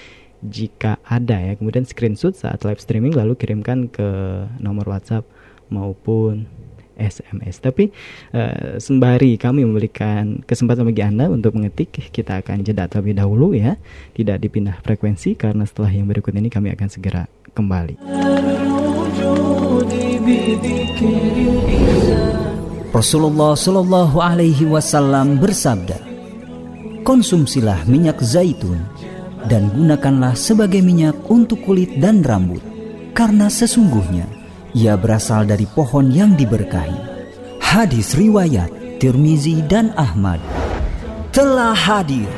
[0.47, 4.07] jika ada ya kemudian screenshot saat live streaming lalu kirimkan ke
[4.59, 5.23] nomor WhatsApp
[5.71, 6.45] maupun
[6.97, 7.57] SMS.
[7.57, 7.89] Tapi
[8.33, 13.77] uh, sembari kami memberikan kesempatan bagi Anda untuk mengetik, kita akan jeda terlebih dahulu ya.
[14.13, 17.25] Tidak dipindah frekuensi karena setelah yang berikut ini kami akan segera
[17.57, 17.97] kembali.
[22.93, 25.97] Rasulullah Shallallahu Alaihi Wasallam bersabda,
[27.01, 28.79] konsumsilah minyak zaitun
[29.47, 32.63] dan gunakanlah sebagai minyak untuk kulit dan rambut,
[33.11, 34.27] karena sesungguhnya
[34.73, 37.13] ia berasal dari pohon yang diberkahi.
[37.59, 38.69] Hadis riwayat
[39.01, 40.39] Tirmizi dan Ahmad
[41.33, 42.29] telah hadir.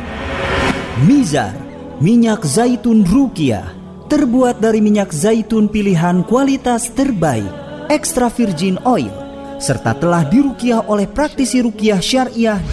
[1.04, 1.52] Mizar,
[2.00, 3.76] minyak zaitun rukiah,
[4.08, 7.52] terbuat dari minyak zaitun pilihan kualitas terbaik,
[7.92, 9.12] extra virgin oil,
[9.60, 12.64] serta telah dirukiah oleh praktisi rukiah syariah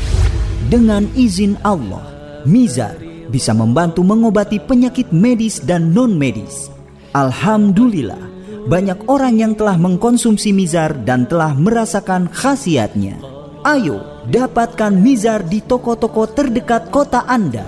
[0.70, 2.06] dengan izin Allah.
[2.46, 6.72] Mizar bisa membantu mengobati penyakit medis dan non-medis.
[7.12, 8.18] Alhamdulillah,
[8.66, 13.20] banyak orang yang telah mengkonsumsi mizar dan telah merasakan khasiatnya.
[13.62, 17.66] Ayo, Dapatkan Mizar di toko-toko terdekat kota Anda.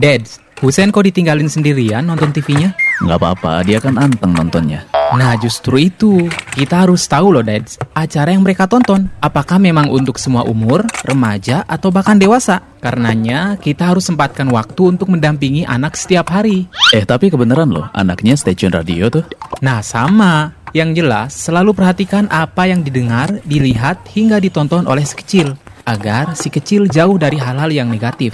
[0.01, 2.73] Dads, Husen kok ditinggalin sendirian nonton TV-nya?
[3.05, 4.89] Nggak apa-apa, dia kan anteng nontonnya.
[5.13, 6.25] Nah justru itu,
[6.57, 11.61] kita harus tahu loh Dads, acara yang mereka tonton, apakah memang untuk semua umur, remaja,
[11.69, 12.65] atau bahkan dewasa?
[12.81, 16.65] Karenanya, kita harus sempatkan waktu untuk mendampingi anak setiap hari.
[16.97, 19.21] Eh, tapi kebenaran loh, anaknya stasiun radio tuh.
[19.61, 25.53] Nah sama, yang jelas selalu perhatikan apa yang didengar, dilihat, hingga ditonton oleh si kecil,
[25.85, 28.33] agar si kecil jauh dari hal-hal yang negatif.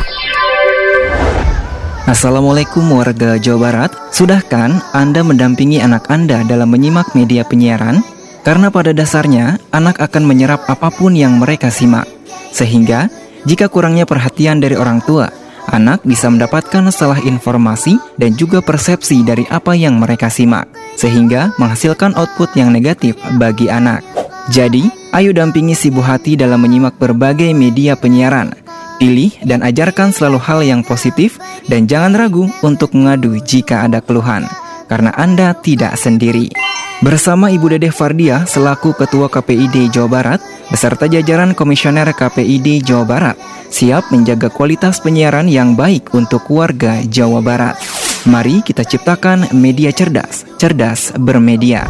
[2.07, 3.91] Assalamualaikum warga Jawa Barat.
[4.15, 7.99] Sudahkan Anda mendampingi anak Anda dalam menyimak media penyiaran?
[8.47, 12.07] Karena pada dasarnya anak akan menyerap apa pun yang mereka simak.
[12.55, 13.11] Sehingga
[13.43, 15.27] jika kurangnya perhatian dari orang tua,
[15.67, 22.15] anak bisa mendapatkan salah informasi dan juga persepsi dari apa yang mereka simak, sehingga menghasilkan
[22.15, 23.99] output yang negatif bagi anak.
[24.47, 28.66] Jadi, ayo dampingi si Bu Hati dalam menyimak berbagai media penyiaran.
[28.97, 31.37] Pilih dan ajarkan selalu hal yang positif
[31.69, 34.49] dan jangan ragu untuk mengadu jika ada keluhan,
[34.89, 36.49] karena Anda tidak sendiri.
[36.97, 40.41] Bersama Ibu Dedeh Fardia selaku Ketua KPID Jawa Barat
[40.73, 43.37] beserta jajaran Komisioner KPID Jawa Barat
[43.69, 47.77] siap menjaga kualitas penyiaran yang baik untuk warga Jawa Barat.
[48.25, 51.85] Mari kita ciptakan media cerdas, cerdas bermedia.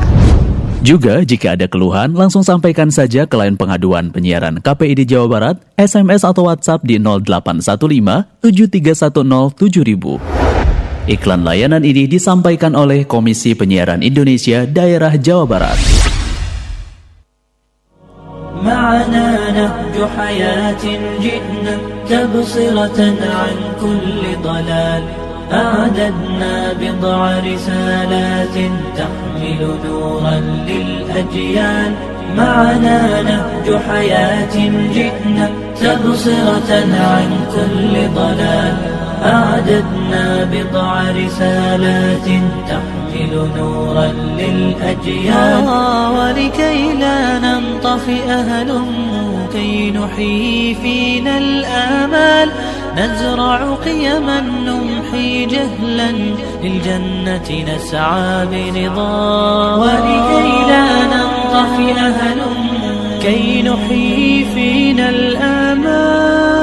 [0.86, 6.26] Juga jika ada keluhan, langsung sampaikan saja ke line pengaduan penyiaran KPID Jawa Barat, SMS
[6.26, 10.18] atau WhatsApp di 0815 7310 7000.
[11.06, 15.78] Iklan layanan ini disampaikan oleh Komisi Penyiaran Indonesia Daerah Jawa Barat.
[18.62, 20.84] معنا نهج حياة
[21.18, 21.76] جئنا
[22.06, 28.55] تبصرة عن كل ضلال أعددنا بضع رسالات
[28.97, 31.91] تحمل نورا للأجيال.
[32.37, 34.55] معنا نهج حياة
[34.93, 35.49] جئنا
[35.81, 38.77] تبصرة عن كل ضلال.
[39.25, 42.27] أعددنا بضع رسالات
[42.69, 45.67] تحمل نورا للأجيال.
[46.17, 48.87] ولكي لا ننطفئ هلم
[49.53, 52.49] كي نحيي فينا الآمال.
[52.97, 56.11] نزرع قيما نمحي جهلا
[56.63, 62.67] للجنة نسعى برضا ولكي لا ننطفئ هلم
[63.21, 66.56] كي نحيي فينا الآمال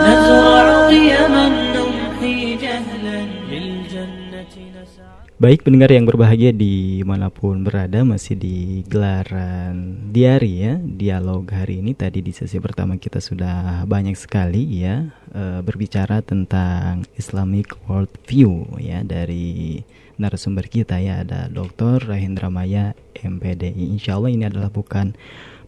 [5.34, 11.82] Baik pendengar yang berbahagia di mana pun berada masih di gelaran diari ya dialog hari
[11.82, 18.14] ini tadi di sesi pertama kita sudah banyak sekali ya eh, berbicara tentang Islamic World
[18.30, 19.82] View ya dari
[20.22, 22.06] narasumber kita ya ada Dr.
[22.06, 25.18] Rahindra Maya MPDI Insya Allah ini adalah bukan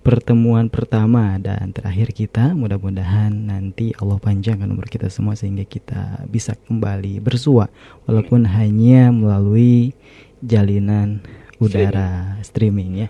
[0.07, 2.55] pertemuan pertama dan terakhir kita.
[2.55, 7.67] Mudah-mudahan nanti Allah panjangkan umur kita semua sehingga kita bisa kembali bersua.
[8.07, 9.99] Walaupun hanya melalui
[10.47, 11.27] jalinan
[11.59, 13.09] udara streaming ya.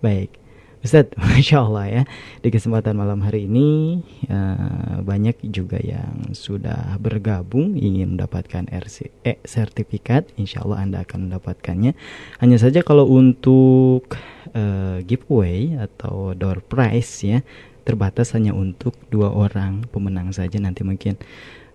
[0.00, 0.47] Baik
[0.78, 2.02] Ustadz, Masya Allah ya.
[2.38, 3.98] Di kesempatan malam hari ini
[4.30, 10.30] eh, Banyak juga yang sudah bergabung Ingin mendapatkan RC, eh, sertifikat.
[10.38, 11.98] Insya Allah Anda akan mendapatkannya.
[12.38, 14.06] Hanya saja kalau untuk
[14.54, 17.42] eh, giveaway Atau door prize ya
[17.82, 20.62] Terbatas hanya untuk dua orang pemenang saja.
[20.62, 21.18] Nanti mungkin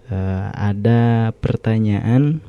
[0.08, 2.40] eh, ada pertanyaan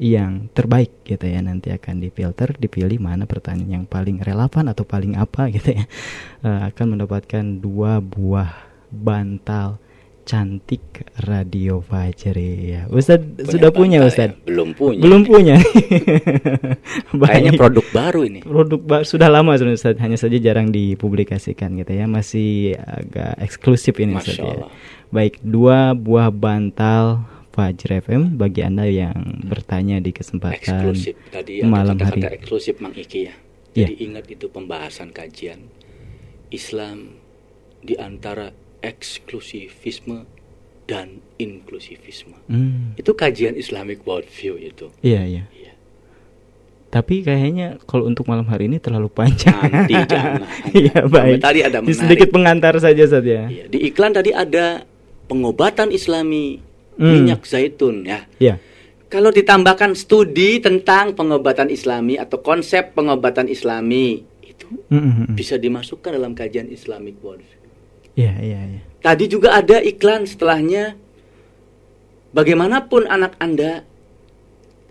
[0.00, 1.44] yang terbaik gitu ya.
[1.44, 5.84] Nanti akan difilter dipilih mana pertanyaan yang paling relevan atau paling apa gitu ya.
[6.40, 8.48] Eh, akan mendapatkan dua buah
[8.88, 9.76] bantal
[10.24, 12.82] cantik radio Fajri ya.
[12.88, 14.44] Ustadz sudah punya Ustadz ya?
[14.48, 15.04] Belum punya.
[15.04, 15.60] belum punya.
[17.12, 18.40] Kayaknya produk baru ini.
[18.40, 20.00] produk ba- sudah lama Ustadz.
[20.00, 22.08] Hanya saja jarang dipublikasikan gitu ya.
[22.08, 24.64] Masih agak eksklusif ini Masya ya.
[25.12, 27.26] Baik, dua buah bantal
[27.60, 31.12] Fajr FM bagi Anda yang bertanya di kesempatan Eksklusif.
[31.28, 32.40] Tadi ada malam kata-kata hari.
[32.40, 33.36] eksklusif Mang Iki ya.
[33.76, 33.84] Iya.
[33.84, 35.68] Jadi ingat itu pembahasan kajian
[36.48, 37.20] Islam
[37.84, 40.24] di antara eksklusivisme
[40.88, 42.40] dan inklusivisme.
[42.48, 42.96] Hmm.
[42.96, 44.88] Itu kajian Islamic worldview itu.
[45.04, 45.44] Iya, iya.
[45.52, 45.72] Iya.
[46.88, 49.60] Tapi kayaknya kalau untuk malam hari ini terlalu panjang.
[49.68, 50.48] Nanti jangan.
[50.72, 51.44] Iya, baik.
[51.44, 52.00] Tadi ada menarik.
[52.00, 53.52] sedikit pengantar saja saja.
[53.52, 54.88] Iya, di iklan tadi ada
[55.28, 56.69] pengobatan Islami
[57.00, 57.24] Hmm.
[57.24, 58.28] minyak zaitun ya.
[58.36, 58.60] Iya.
[59.10, 65.34] Kalau ditambahkan studi tentang pengobatan Islami atau konsep pengobatan Islami itu Mm, mm, mm.
[65.34, 67.58] bisa dimasukkan dalam kajian Islamic worldview.
[68.14, 68.80] Iya, iya, iya.
[69.00, 70.94] Tadi juga ada iklan setelahnya.
[72.30, 73.82] Bagaimanapun anak Anda,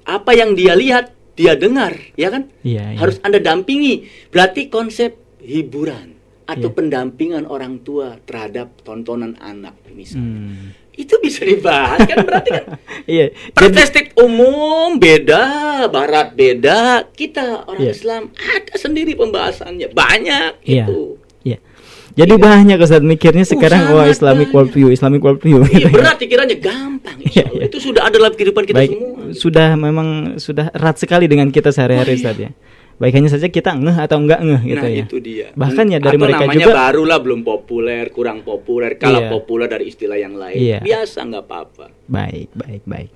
[0.03, 2.51] apa yang dia lihat, dia dengar, ya kan?
[2.65, 2.99] Iya, iya.
[2.99, 4.03] Harus Anda dampingi.
[4.27, 6.75] Berarti konsep hiburan atau Iya.
[6.75, 10.27] pendampingan orang tua terhadap tontonan anak misalnya.
[10.51, 10.65] Hmm.
[10.99, 12.65] Itu bisa dibahas kan berarti kan
[13.07, 13.31] Iya.
[13.49, 15.45] Perspektif umum beda,
[15.87, 17.91] barat beda, kita orang Iya.
[17.93, 20.85] Islam ada sendiri pembahasannya banyak Iya.
[20.85, 21.15] itu.
[21.41, 21.57] iya.
[22.11, 24.55] Jadi banyak Ustaz mikirnya sekarang wah sangat Islamic banyak.
[24.59, 25.57] worldview, Islamic worldview.
[25.61, 25.89] Iya, gitu ya.
[25.89, 27.17] berat dikiranya gampang.
[27.21, 27.63] Iya, iya.
[27.65, 29.15] Itu sudah ada dalam kehidupan kita Baik, semua.
[29.31, 32.21] sudah memang sudah erat sekali dengan kita sehari-hari Oh, iya.
[32.21, 32.51] Ustaz ya.
[32.99, 35.05] Baik hanya saja kita ngeh atau enggak ngeh gitu nah ya.
[35.07, 35.47] itu dia.
[35.55, 38.91] Bahkan ya dari Atau mereka namanya juga baru lah belum populer, kurang populer.
[38.99, 39.29] Kalau Iya.
[39.31, 40.79] populer dari istilah yang lain, Iya.
[40.83, 41.85] biasa nggak apa-apa.
[42.05, 43.11] baik, baik, baik.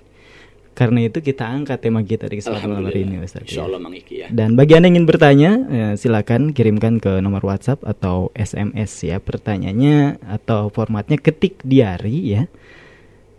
[0.73, 3.45] Karena itu kita angkat tema kita di kesempatan malam hari ini Ustaz.
[3.45, 3.77] Insya ya.
[3.77, 4.27] Mang Iki ya.
[4.33, 9.21] Dan bagi Anda yang ingin bertanya, ya, silakan kirimkan ke nomor WhatsApp atau SMS ya
[9.21, 12.49] pertanyaannya atau formatnya ketik diari ya.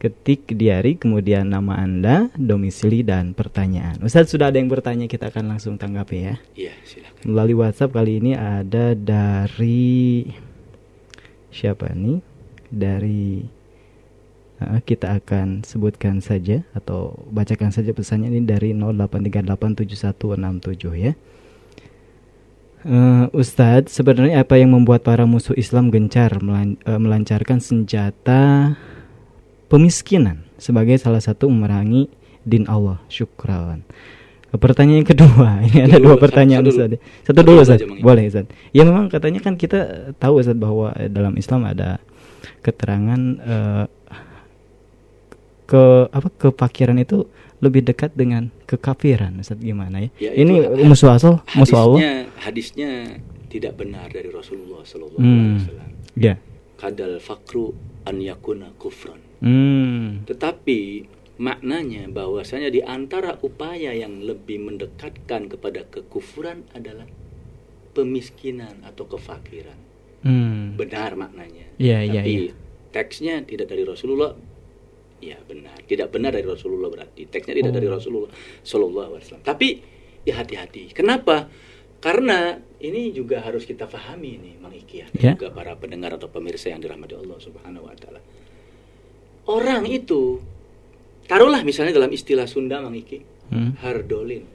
[0.04, 4.04] Ketik diari kemudian nama Anda, domisili dan pertanyaan.
[4.04, 6.36] Ustaz sudah ada yang bertanya kita akan langsung tanggapi ya.
[6.52, 7.24] Iya, silakan.
[7.24, 10.28] Melalui WhatsApp kali ini ada dari
[11.48, 12.20] siapa nih?
[12.68, 13.48] Dari
[14.60, 21.16] eh, kita akan sebutkan saja atau bacakan saja pesannya ini dari 08387167 ya.
[22.84, 28.76] Eh, Ustadz, sebenarnya apa yang membuat para musuh Islam gencar melan- eh, melancarkan senjata
[29.74, 32.06] pemiskinan sebagai salah satu memerangi
[32.46, 33.02] din Allah?
[33.10, 33.82] Syukran.
[34.54, 36.94] Pertanyaan yang kedua, ini ada dulu, dua pertanyaan satu.
[36.94, 36.96] Satu
[37.26, 37.98] Satu dulu Mang.
[38.06, 38.54] Boleh Ustadz.
[38.70, 41.98] Ya memang katanya kan kita tahu Ustadz bahwa dalam Islam ada
[42.62, 43.84] keterangan eh,
[45.64, 47.26] ke apa kefakiran itu
[47.64, 50.30] lebih dekat dengan kekafiran Ustaz gimana ya?
[50.30, 51.98] Ya, ini itu musuh asal, musuh Allah.
[51.98, 52.12] Hadisnya,
[52.44, 52.90] hadisnya
[53.48, 55.32] tidak benar dari Rasulullah Sallallahu Hmm.
[55.32, 55.90] Alaihi Wasallam.
[56.14, 56.34] Ya.
[56.76, 57.72] Kadal fakru
[58.04, 59.16] an yakuna kufran.
[59.44, 60.24] Hmm.
[60.24, 61.04] Tetapi
[61.36, 67.04] maknanya bahwasanya di antara upaya yang lebih mendekatkan kepada kekufuran adalah
[67.92, 69.76] pemiskinan atau kefakiran.
[70.24, 70.74] Hmm.
[70.80, 71.68] Benar maknanya.
[71.76, 72.52] Iya, iya, Tapi iya.
[72.90, 74.32] teksnya tidak dari Rasulullah.
[75.24, 77.96] Ya benar, tidak benar dari Rasulullah berarti teksnya tidak dari Oh.
[77.96, 79.46] Rasulullah Shallallahu Alaihi Wasallam.
[79.46, 79.68] Tapi
[80.24, 80.92] ya hati-hati.
[80.92, 81.48] Kenapa?
[82.00, 85.32] Karena ini juga harus kita pahami nih, Mang Iki ya, Ya.
[85.32, 88.20] juga para pendengar atau pemirsa yang dirahmati Allah Subhanahu Wa Taala.
[89.44, 90.40] Orang itu,
[91.28, 93.76] taruhlah misalnya dalam istilah Sunda, Mang Iki, Hmm.
[93.76, 94.48] hardolin,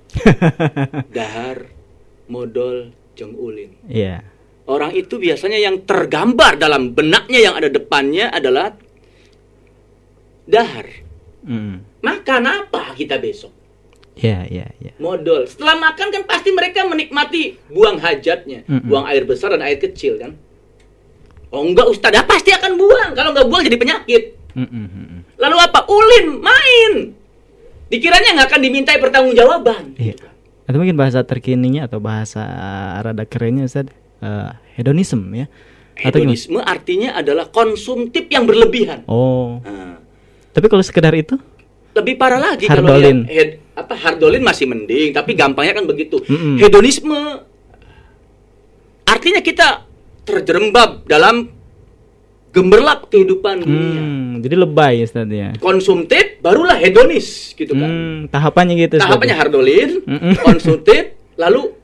[1.16, 1.70] dahar,
[2.26, 3.70] modal, jeng ulin.
[3.86, 4.26] Iya.
[4.66, 8.74] Orang itu biasanya yang tergambar dalam benaknya yang ada depannya adalah
[10.46, 10.90] dahar.
[11.46, 11.86] Hmm.
[12.02, 13.54] Makan apa kita besok?
[14.20, 14.92] Iya, iya, iya.
[15.00, 15.48] Modal.
[15.48, 18.90] Setelah makan kan pasti mereka menikmati buang hajatnya, Mm-mm.
[18.90, 20.36] buang air besar dan air kecil kan.
[21.54, 23.16] Oh enggak Ustaz, ya pasti akan buang.
[23.16, 24.24] Kalau enggak buang jadi penyakit.
[25.38, 25.86] Lalu apa?
[25.86, 26.94] Ulin, main.
[27.90, 29.98] Dikiranya nggak akan dimintai pertanggungjawaban.
[29.98, 30.16] Iya.
[30.70, 32.42] Atau mungkin bahasa terkininya atau bahasa
[33.02, 33.90] rada kerennya Ustaz
[34.22, 35.50] eh, hedonism ya.
[36.00, 36.38] Atau gimana?
[36.38, 39.04] Hedonisme artinya adalah konsumtif yang berlebihan.
[39.10, 39.60] Oh.
[39.66, 39.98] Nah,
[40.54, 41.36] Tapi kalau sekedar itu?
[41.90, 43.26] lebih parah lagi Hardolin.
[43.26, 46.56] kalau head, apa hardolin masih mending tapi gampangnya kan begitu Mm-mm.
[46.62, 47.18] hedonisme
[49.04, 49.84] artinya kita
[50.24, 51.50] terjerembab dalam
[52.50, 55.54] gemerlap kehidupan dunia Hmm, jadi lebay Ustaz ya.
[55.58, 59.06] konsumtif barulah hedonis gitu kan Hmm, tahapannya gitu Ustaz.
[59.06, 60.34] tahapannya hardolin Mm-mm.
[60.42, 61.78] konsumtif lalu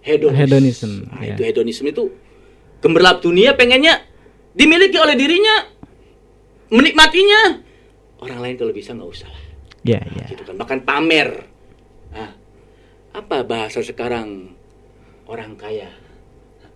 [0.00, 1.32] hedonis Hedonism, Nah, ya.
[1.32, 2.04] itu hedonisme itu
[2.78, 4.04] gemerlap dunia pengennya
[4.52, 5.70] dimiliki oleh dirinya
[6.68, 7.62] menikmatinya
[8.18, 9.42] orang lain kalau bisa nggak usah lah
[9.82, 10.26] Ya, ya.
[10.28, 11.50] gitu kan bahkan pamer
[12.12, 12.30] Nah,
[13.10, 14.52] apa bahasa sekarang
[15.24, 15.88] orang kaya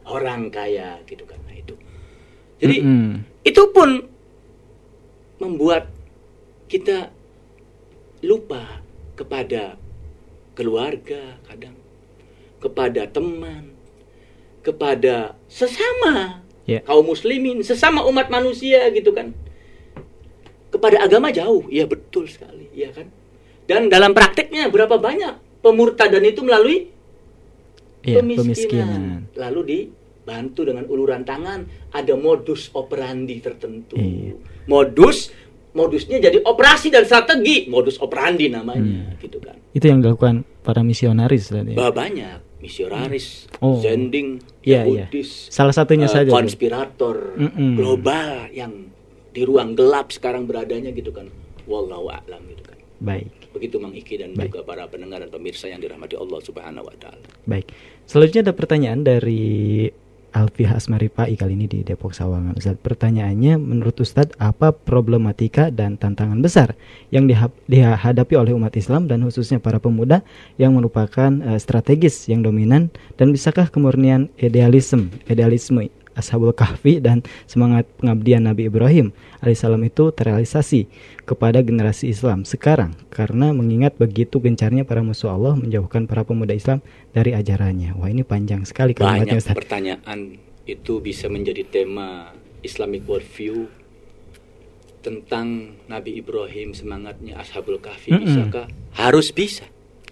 [0.03, 1.37] orang kaya gitu kan
[2.57, 3.11] jadi Mm-mm.
[3.45, 4.05] itu pun
[5.37, 5.93] membuat
[6.67, 7.13] kita
[8.25, 8.81] lupa
[9.15, 9.77] kepada
[10.57, 11.77] keluarga kadang
[12.59, 13.77] kepada teman
[14.65, 16.83] kepada sesama Ya.
[16.83, 19.31] kaum muslimin sesama umat manusia gitu kan
[20.75, 23.07] kepada agama jauh iya betul sekali iya kan
[23.71, 26.91] dan dalam prakteknya berapa banyak pemurtadan itu melalui
[28.03, 28.51] Iya, pemiskinan.
[28.51, 29.03] pemiskinan.
[29.39, 29.61] lalu
[30.27, 34.35] bantu dengan uluran tangan ada modus operandi tertentu Iya.
[34.67, 35.31] modus
[35.71, 39.17] modusnya jadi operasi dan strategi modus operandi namanya Hmm.
[39.17, 41.73] gitu kan Itu yang dilakukan para misionaris tadi.
[41.73, 43.79] Bah, banyak misionaris Oh.
[43.79, 45.05] zending Iya, iya.
[45.05, 46.33] Yahudis Salah satunya eh, saja.
[46.33, 47.77] konspirator Mm-mm.
[47.77, 48.89] global yang
[49.31, 51.29] di ruang gelap sekarang beradanya gitu kan
[51.65, 53.29] wallahu a'lam gitu kan Baik.
[53.53, 54.49] begitu Mang Iki dan Baik.
[54.49, 57.69] juga para pendengar dan pemirsa yang dirahmati Allah Subhanahu wa taala Baik.
[58.03, 59.85] Selanjutnya ada pertanyaan dari
[60.37, 62.61] Alfi Asmaripai kali ini di Depok Sawangan.
[62.61, 66.77] Ustaz, pertanyaannya menurut Ustadz apa problematika dan tantangan besar
[67.09, 70.21] yang diha- dihadapi oleh umat Islam dan khususnya para pemuda
[70.61, 77.85] yang merupakan eh, strategis yang dominan dan bisakah kemurnian idealisme, idealisme Ashabul Kahfi dan semangat
[78.01, 79.13] pengabdian Nabi Ibrahim
[79.45, 80.89] alaihissalam itu terrealisasi
[81.29, 86.81] kepada generasi Islam sekarang karena mengingat begitu gencarnya para musuh Allah menjauhkan para pemuda Islam
[87.13, 87.95] dari ajarannya.
[88.01, 89.55] Wah ini panjang sekali kalimatnya banyak Ustaz.
[89.55, 92.33] pertanyaan itu bisa menjadi tema
[92.65, 93.69] Islamic worldview
[95.05, 98.27] tentang Nabi Ibrahim semangatnya Ashabul Kahfi Mm-mm.
[98.27, 98.67] bisakah
[98.99, 99.63] harus bisa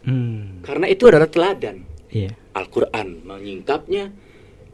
[0.05, 1.81] Hmm, karena itu adalah teladan
[2.13, 2.37] iya.
[2.53, 4.13] Al-Quran menyingkapnya,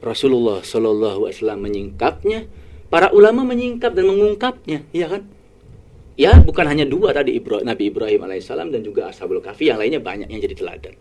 [0.01, 2.49] Rasulullah Shallallahu Alaihi Wasallam menyingkapnya,
[2.89, 5.23] para ulama menyingkap dan mengungkapnya, ya kan?
[6.21, 10.29] Ya, bukan hanya dua tadi Nabi Ibrahim alaihissalam dan juga Ashabul Kahfi, yang lainnya banyak
[10.29, 10.95] yang jadi teladan.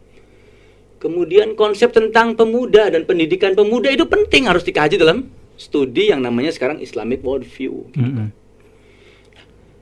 [1.00, 6.52] Kemudian konsep tentang pemuda dan pendidikan pemuda itu penting harus dikaji dalam studi yang namanya
[6.52, 7.92] sekarang Islamic Worldview.
[7.96, 8.32] Mm-mm.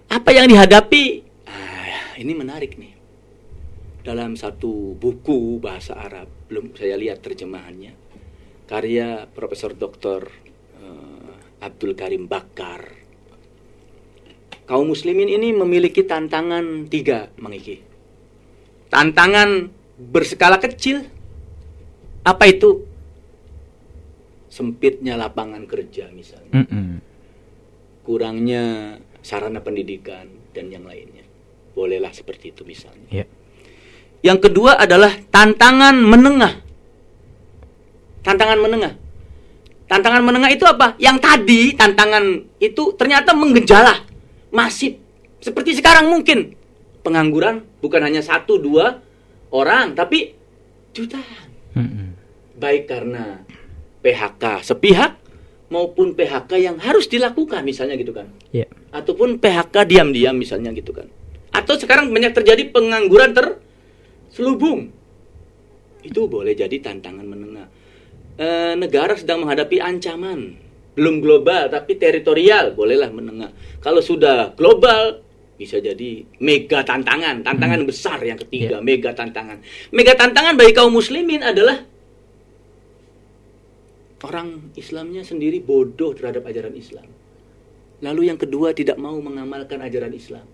[0.10, 1.26] Apa yang dihadapi?
[1.46, 2.94] Ah, ini menarik nih.
[4.02, 7.92] Dalam satu buku bahasa Arab, belum saya lihat terjemahannya,
[8.68, 10.28] karya Profesor Dr.
[10.84, 12.84] eh, Abdul Karim Bakar.
[14.68, 17.80] Kaum muslimin ini memiliki tantangan tiga, Mang Iki.
[18.92, 21.08] Tantangan berskala kecil.
[22.28, 22.84] Apa itu?
[24.52, 26.98] Sempitnya lapangan kerja misalnya Mm-mm.
[28.04, 31.24] kurangnya sarana pendidikan dan yang lainnya.
[31.78, 33.08] Bolehlah seperti itu misalnya.
[33.12, 33.26] Iya.
[34.26, 36.67] Yang kedua adalah tantangan menengah.
[38.28, 38.94] Tantangan menengah.
[39.88, 41.00] Tantangan menengah itu apa?
[41.00, 42.24] Yang tadi tantangan
[42.60, 44.04] itu ternyata menggejala,
[44.52, 45.00] masif.
[45.40, 46.52] Seperti sekarang mungkin
[47.08, 49.00] pengangguran bukan hanya satu dua
[49.48, 50.36] orang, tapi
[50.92, 51.48] jutaan
[51.78, 52.10] Mm-mm.
[52.58, 53.46] baik karena
[54.02, 55.14] PHK sepihak
[55.70, 58.66] maupun PHK yang harus dilakukan misalnya gitu kan Iya.
[58.90, 61.06] ataupun PHK diam-diam misalnya gitu kan
[61.54, 64.90] atau sekarang banyak terjadi pengangguran terselubung
[66.02, 67.70] itu boleh jadi tantangan menengah
[68.38, 70.54] Eh, negara sedang menghadapi ancaman.
[70.94, 72.78] Belum global tapi teritorial.
[72.78, 73.50] Bolehlah menengah.
[73.82, 75.26] Kalau sudah global
[75.58, 77.42] bisa jadi mega tantangan.
[77.42, 79.58] Tantangan besar yang ketiga mega tantangan.
[79.90, 81.82] Mega tantangan bagi kaum muslimin adalah
[84.22, 87.10] orang Islamnya sendiri bodoh terhadap ajaran Islam.
[88.06, 90.46] Lalu yang kedua tidak mau mengamalkan ajaran Islam.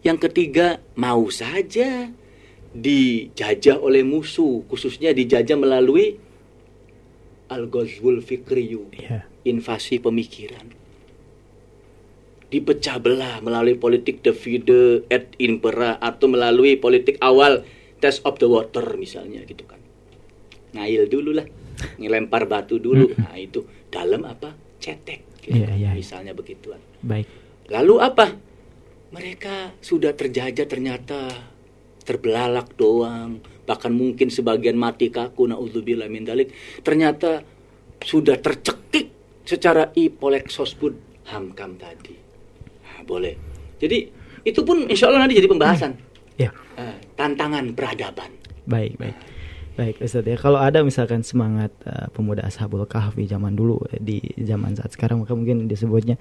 [0.00, 2.08] Yang ketiga mau saja
[2.72, 6.16] dijajah oleh musuh, khususnya dijajah melalui
[7.48, 9.24] al-ghazwul fikriyu, Iya.
[9.44, 10.68] invasi pemikiran.
[12.48, 17.60] Dipecah belah melalui politik divide et impera atau melalui politik awal
[18.00, 19.76] test of the water misalnya gitu kan.
[20.72, 21.44] Ngail dulu lah,
[22.00, 23.12] ngelempar batu dulu.
[23.20, 24.56] Nah itu dalam apa?
[24.80, 25.20] Cetek.
[25.44, 25.76] gitu Iya, kan.
[25.76, 25.90] iya.
[25.92, 26.80] Misalnya begituan.
[27.04, 27.28] Baik.
[27.68, 28.26] Lalu apa?
[29.12, 31.28] Mereka sudah terjajah ternyata
[32.04, 36.48] terbelalak doang, bahkan mungkin sebagian mati kaku naudzubillah min dalik.
[36.80, 37.44] Ternyata
[38.00, 39.12] sudah tercekik
[39.44, 42.16] secara ipolexosbud hamkam tadi.
[42.80, 43.36] Nah, boleh.
[43.76, 44.08] Jadi
[44.48, 45.92] itu pun insya Allah nanti jadi pembahasan
[46.38, 46.54] Ya.
[46.78, 48.30] Eh, tantangan peradaban.
[48.62, 49.16] Baik, baik.
[49.74, 50.38] Baik, Ustaz ya.
[50.38, 55.26] Kalau ada misalkan semangat eh, pemuda Ashabul Kahfi zaman dulu eh, di zaman saat sekarang
[55.26, 56.14] maka mungkin disebutnya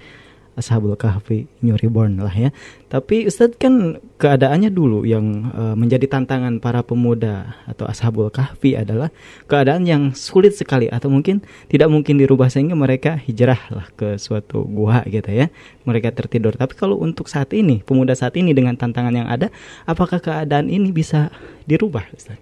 [0.57, 2.49] Ashabul Kahfi New Reborn lah ya.
[2.89, 9.13] Tapi Ustadz kan keadaannya dulu yang eh, menjadi tantangan para pemuda atau Ashabul Kahfi adalah
[9.45, 14.65] keadaan yang sulit sekali atau mungkin tidak mungkin dirubah sehingga mereka hijrah lah ke suatu
[14.65, 15.53] gua gitu ya.
[15.85, 16.57] Mereka tertidur.
[16.57, 19.53] Tapi kalau untuk saat ini, pemuda saat ini dengan tantangan yang ada,
[19.85, 21.29] apakah keadaan ini bisa
[21.69, 22.41] dirubah Ustadz?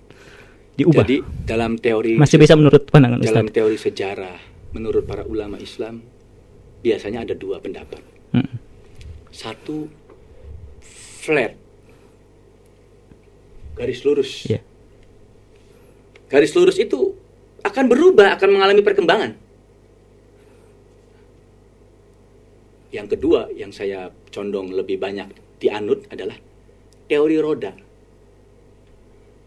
[0.76, 1.03] Diubah?
[1.07, 3.55] Jadi dalam teori Masih bisa menurut pandangan dalam Ustadz?
[3.55, 4.36] teori sejarah
[4.76, 6.14] menurut para ulama Islam
[6.86, 7.98] biasanya ada dua pendapat.
[8.38, 8.62] Mm.
[9.34, 9.90] Satu
[11.26, 11.58] flat
[13.74, 14.46] garis lurus.
[14.46, 14.62] Iya.
[16.30, 17.18] Garis lurus itu
[17.66, 19.32] akan berubah, akan mengalami perkembangan.
[22.94, 25.28] Yang kedua yang saya condong lebih banyak
[25.60, 26.38] dianut adalah
[27.12, 27.74] teori roda.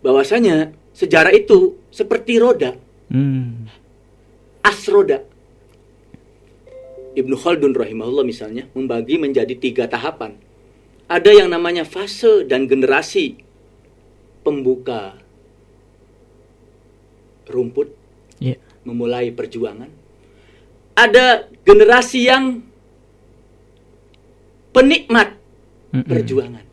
[0.05, 2.75] Bahwasanya sejarah itu seperti roda.
[3.09, 3.65] Hmm.
[4.61, 5.25] asroda.
[7.17, 10.37] Ibnu Khaldun rahimahullah misalnya membagi menjadi tiga tahapan.
[11.09, 13.41] Ada yang namanya fase dan generasi
[14.45, 15.17] pembuka
[17.49, 17.89] rumput,
[18.39, 18.61] Iya.
[18.85, 19.89] memulai perjuangan.
[20.93, 22.61] Ada generasi yang
[24.77, 25.33] penikmat
[25.97, 26.05] Mm-mm.
[26.05, 26.65] perjuangan.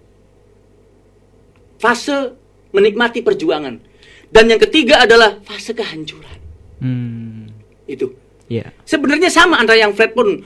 [1.79, 2.35] Fase
[2.75, 3.79] menikmati perjuangan.
[4.27, 6.39] Dan yang ketiga adalah fase kehancuran.
[6.83, 7.47] Hmm.
[7.87, 8.11] Itu.
[8.45, 8.69] Iya.
[8.83, 10.41] Sebenarnya sama antara yang Fred pun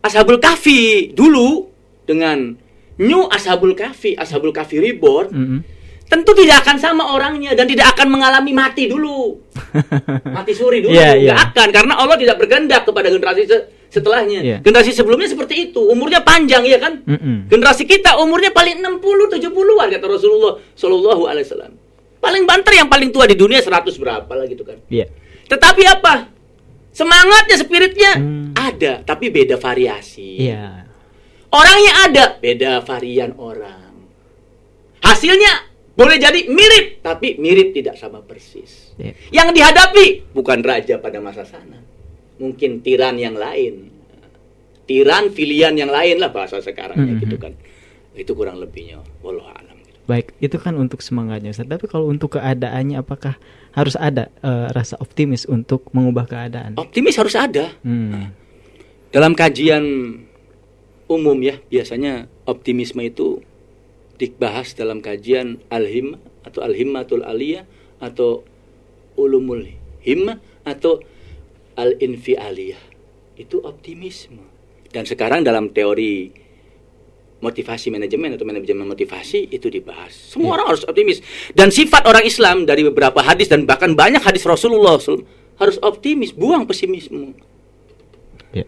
[0.00, 1.66] Ashabul Kahfi dulu
[2.06, 2.54] dengan
[2.96, 5.60] New Ashabul Kahfi, Ashabul Kahfi Reborn, Mm-mm.
[6.06, 9.36] tentu tidak akan sama orangnya dan tidak akan mengalami mati dulu.
[10.36, 11.46] mati suri dulu, Iya, nggak iya.
[11.50, 14.40] akan karena Allah tidak berkehendak kepada generasi se- setelahnya.
[14.40, 14.56] Iya.
[14.62, 17.02] Generasi sebelumnya seperti itu, umurnya panjang ya kan?
[17.02, 17.50] Mm-mm.
[17.50, 21.72] Generasi kita umurnya paling 60 70-an kata Rasulullah Shallallahu alaihi wasallam.
[22.16, 24.78] Paling banter yang paling tua di dunia 100 berapa lah gitu kan.
[24.86, 25.10] Iya.
[25.46, 26.14] Tetapi apa?
[26.90, 28.50] Semangatnya, spiritnya Hmm.
[28.56, 30.48] ada, tapi beda variasi.
[30.48, 30.88] Iya.
[31.52, 33.92] Orangnya ada, beda varian orang.
[35.00, 38.92] Hasilnya boleh jadi mirip, tapi mirip tidak sama persis.
[38.96, 39.12] Iya.
[39.30, 41.78] Yang dihadapi bukan raja pada masa sana.
[42.36, 43.92] Mungkin tiran yang lain.
[44.86, 47.22] Tiran pilihan yang lain lah bahasa sekarangnya Mhm.
[47.22, 47.52] gitu kan.
[48.12, 49.00] Itu kurang lebihnya.
[49.20, 49.76] Wallahu alam.
[50.06, 51.66] Baik, itu kan untuk semangatnya Ustaz.
[51.66, 53.34] Tapi kalau untuk keadaannya apakah
[53.76, 56.80] harus ada eh, rasa optimis untuk mengubah keadaan?
[56.80, 57.76] Optimis harus ada.
[57.84, 58.32] Hmm.
[59.12, 59.84] Dalam kajian
[61.06, 63.44] umum ya, biasanya optimisme itu
[64.16, 67.68] dibahas dalam kajian al-him atau al-himmatul aliyah
[68.00, 68.42] atau
[69.20, 69.68] ulumul
[70.00, 71.04] himmah atau
[71.76, 72.80] al-infialiyah.
[73.36, 74.40] Itu optimisme.
[74.88, 76.32] Dan sekarang dalam teori
[77.46, 80.10] motivasi manajemen atau manajemen motivasi itu dibahas.
[80.10, 81.22] Semua orang harus optimis.
[81.54, 85.22] Dan sifat orang Islam dari beberapa hadis dan bahkan banyak hadis Rasulullah SAW,
[85.62, 87.38] harus optimis, buang pesimisme.
[88.50, 88.66] Ya.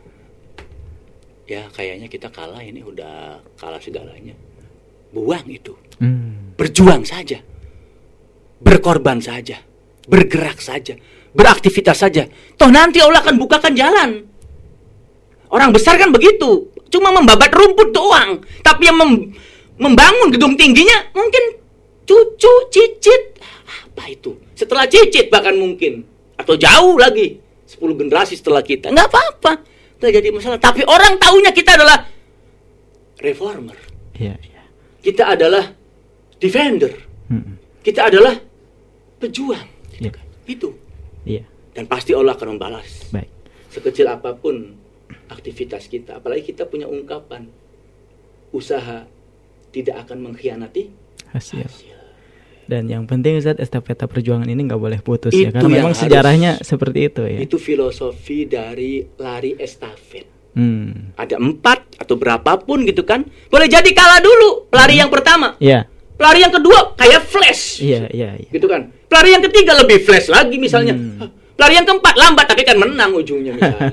[1.50, 4.38] Ya kayaknya kita kalah ini udah kalah segalanya.
[5.10, 5.74] Buang itu.
[5.98, 6.54] Hmm.
[6.54, 7.42] Berjuang saja.
[8.62, 9.58] Berkorban saja.
[10.06, 10.94] Bergerak saja.
[11.34, 12.24] Beraktivitas saja.
[12.56, 14.10] Toh nanti Allah akan bukakan jalan.
[15.48, 16.68] Orang besar kan begitu.
[16.88, 18.40] Cuma membabat rumput doang.
[18.60, 19.32] Tapi yang mem-
[19.76, 21.60] membangun gedung tingginya mungkin
[22.04, 23.36] cucu, cicit.
[23.88, 24.32] Apa itu?
[24.56, 26.02] Setelah cicit bahkan mungkin.
[26.38, 27.38] Atau jauh lagi.
[27.68, 28.88] 10 generasi setelah kita.
[28.88, 29.52] Nggak apa-apa.
[30.00, 30.56] Nggak jadi masalah.
[30.56, 32.00] Tapi orang tahunya kita adalah
[33.20, 33.76] reformer.
[34.16, 34.62] Iya, iya.
[35.02, 35.64] Kita adalah
[36.38, 36.92] defender.
[37.28, 37.58] Hmm.
[37.84, 38.34] Kita adalah
[39.18, 39.66] pejuang.
[39.98, 40.12] Iya.
[40.46, 40.72] Itu.
[41.26, 41.44] Iya.
[41.74, 43.10] Dan pasti Allah akan membalas.
[43.12, 43.28] Baik.
[43.68, 44.77] Sekecil apa pun
[45.28, 46.18] aktivitas kita.
[46.18, 47.48] Apalagi kita punya ungkapan.
[48.48, 49.04] Usaha
[49.68, 50.88] tidak akan mengkhianati
[51.36, 51.60] Hasil.
[51.60, 51.96] hasil.
[52.68, 55.94] Dan yang penting Ustaz estafeta perjuangan ini nggak boleh putus ya Itu karena yang memang
[55.96, 57.38] harus- sejarahnya seperti itu ya.
[57.40, 60.28] Itu filosofi dari lari estafet.
[60.52, 61.16] Hmm.
[61.16, 63.24] Ada empat atau berapapun gitu kan.
[63.48, 65.56] Boleh jadi kalah dulu pelari yang pertama.
[65.60, 65.88] Iya.
[66.18, 67.78] Pelari yang kedua kayak flash.
[67.80, 68.50] Iya, iya, iya.
[68.50, 68.90] gitu kan.
[69.06, 70.92] Pelari yang ketiga lebih flash lagi misalnya.
[70.92, 71.30] Hmm.
[71.58, 73.90] Pelari yang keempat lambat tapi kan menang ujungnya misalnya.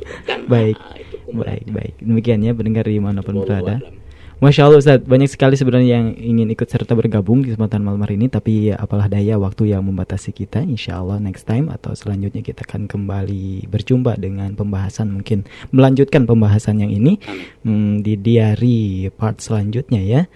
[0.00, 0.38] Gitu kan.
[0.48, 0.80] Baik.
[0.80, 1.16] Ah, itu.
[1.28, 1.94] Baik, baik.
[2.00, 3.76] Demikian ya pendengar di mana pun Wallahu berada.
[3.84, 4.00] a'lam.
[4.42, 8.18] Masya Allah Ustaz, banyak sekali sebenarnya yang ingin ikut serta bergabung di kesempatan malam hari
[8.18, 12.42] ini Tapi ya, apalah daya waktu yang membatasi kita Insya Allah next time atau selanjutnya
[12.42, 17.22] kita akan kembali berjumpa dengan pembahasan Mungkin melanjutkan pembahasan yang ini
[17.62, 20.26] hmm, Di diary part selanjutnya ya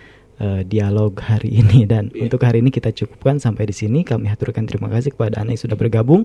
[0.40, 2.28] eh, Dialog hari ini Dan Iya.
[2.30, 5.62] untuk hari ini kita cukupkan sampai di sini Kami haturkan terima kasih kepada Anda yang
[5.62, 6.24] sudah bergabung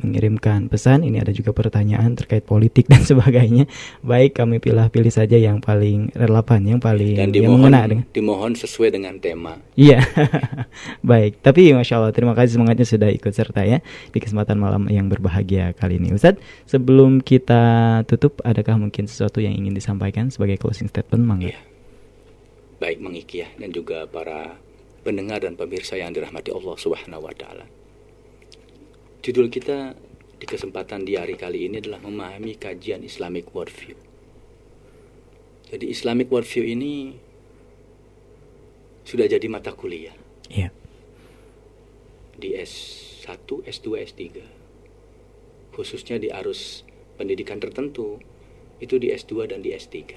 [0.00, 3.70] Mengirimkan pesan, ini ada juga pertanyaan terkait politik dan sebagainya
[4.02, 8.52] Baik kami pilih-pilih saja yang paling relevan Yang paling Dan yang dimohon, mengena dengan dimohon
[8.54, 9.58] sesuai dengan tema.
[9.74, 10.00] Iya,
[11.10, 11.42] baik.
[11.42, 13.82] Tapi masya Allah, terima kasih semangatnya sudah ikut serta ya
[14.14, 16.14] di kesempatan malam yang berbahagia kali ini.
[16.14, 21.50] Ustadz, sebelum kita tutup, adakah mungkin sesuatu yang ingin disampaikan sebagai closing statement, mangga?
[21.52, 21.73] Iya.
[22.84, 24.60] Baik Mengiki ya dan juga para
[25.00, 27.64] pendengar dan pemirsa yang dirahmati Allah Subhanahu wa taala.
[29.24, 29.96] Judul kita
[30.36, 33.96] di kesempatan di hari kali ini adalah memahami kajian Islamic worldview.
[35.72, 37.16] Jadi Islamic worldview ini
[39.08, 40.12] sudah jadi mata kuliah
[40.52, 40.68] Iya.
[42.36, 44.20] di S1, S2, S3.
[45.72, 46.84] Khususnya di arus
[47.16, 48.20] pendidikan tertentu
[48.76, 50.12] itu di S2 dan di S3.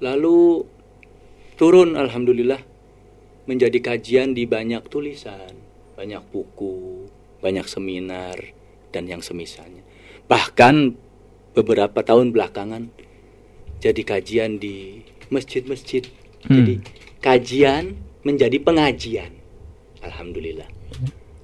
[0.00, 0.64] Lalu
[1.54, 2.60] turun alhamdulillah
[3.44, 5.52] menjadi kajian di banyak tulisan,
[5.94, 7.06] banyak buku,
[7.44, 8.40] banyak seminar
[8.90, 9.84] dan yang semisalnya.
[10.24, 10.96] Bahkan
[11.52, 12.88] beberapa tahun belakangan
[13.84, 16.08] jadi kajian di masjid-masjid.
[16.48, 16.64] Hmm.
[16.64, 16.74] Jadi
[17.20, 19.32] kajian menjadi pengajian.
[20.00, 20.68] Alhamdulillah.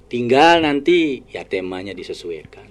[0.09, 2.67] Tinggal nanti ya temanya disesuaikan.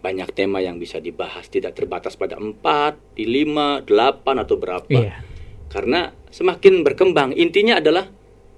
[0.00, 4.88] Banyak tema yang bisa dibahas, tidak terbatas pada empat, di lima, delapan atau berapa.
[4.88, 5.29] Iya.
[5.70, 8.10] Karena semakin berkembang, intinya adalah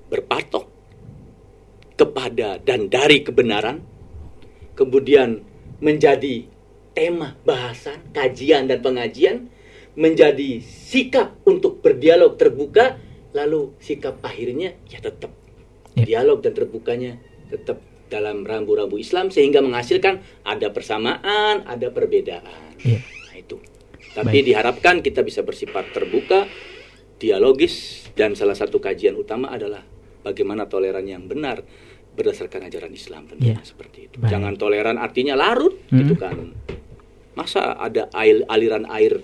[0.09, 0.65] berpatok
[1.95, 3.85] kepada dan dari kebenaran,
[4.73, 5.45] kemudian
[5.85, 6.49] menjadi
[6.97, 9.53] tema bahasan, kajian dan pengajian,
[9.93, 12.97] menjadi sikap untuk berdialog terbuka,
[13.37, 15.43] lalu sikap akhirnya ya tetap
[15.93, 16.05] Ya.
[16.09, 17.21] dialog dan terbukanya
[17.53, 22.77] tetap dalam rambu-rambu Islam sehingga menghasilkan ada persamaan, ada perbedaan.
[22.81, 23.01] Iya.
[23.01, 23.57] Nah, itu.
[24.13, 26.45] Tapi diharapkan kita bisa bersifat terbuka,
[27.23, 27.75] dialogis
[28.13, 29.81] dan salah satu kajian utama adalah
[30.21, 31.63] bagaimana toleran yang benar
[32.13, 33.65] berdasarkan ajaran Islam tentunya Iya.
[33.65, 34.17] seperti itu.
[34.19, 34.29] Baik.
[34.29, 36.53] Jangan toleran artinya larut gitu kan.
[37.33, 39.17] Masa ada air, aliran air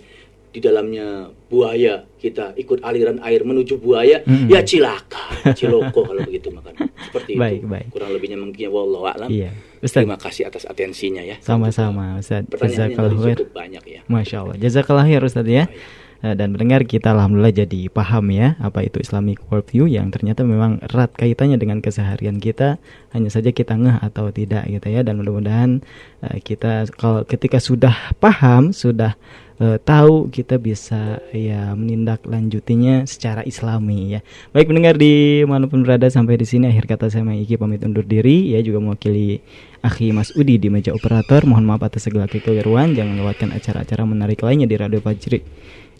[0.48, 4.48] di dalamnya buaya kita ikut aliran air menuju buaya Mm.
[4.48, 7.86] ya cilaka ciloko kalau begitu makan seperti Baik, itu baik.
[7.92, 9.52] kurang lebihnya mungkin ya wallahu a'lam Iya.
[9.78, 12.48] Ustaz, terima kasih atas atensinya ya sama-sama Ustaz.
[12.48, 14.56] pertanyaannya Jazakallah cukup banyak ya Masya Allah.
[14.56, 15.64] Jazakallah khair Ustaz ya.
[15.64, 15.70] Eh,
[16.18, 21.14] Dan mendengar kita alhamdulillah jadi paham ya apa itu Islamic worldview yang ternyata memang erat
[21.14, 22.82] kaitannya dengan keseharian kita.
[23.14, 25.06] Hanya saja kita ngeh atau tidak gitu ya.
[25.06, 25.78] Dan mudah-mudahan
[26.26, 29.14] eh, kita kalau ketika sudah paham, sudah
[29.62, 34.20] eh, tahu kita bisa ya menindaklanjutinya secara Islami ya.
[34.50, 38.02] Baik mendengar di mana pun berada sampai di sini akhir kata saya Maiki pamit undur
[38.02, 39.38] diri ya juga mewakili
[39.86, 41.46] Akhi Mas Udi di meja operator.
[41.46, 42.98] Mohon maaf atas segala kekeliruan.
[42.98, 45.46] Jangan lewatkan acara-acara menarik lainnya di Radio Fajri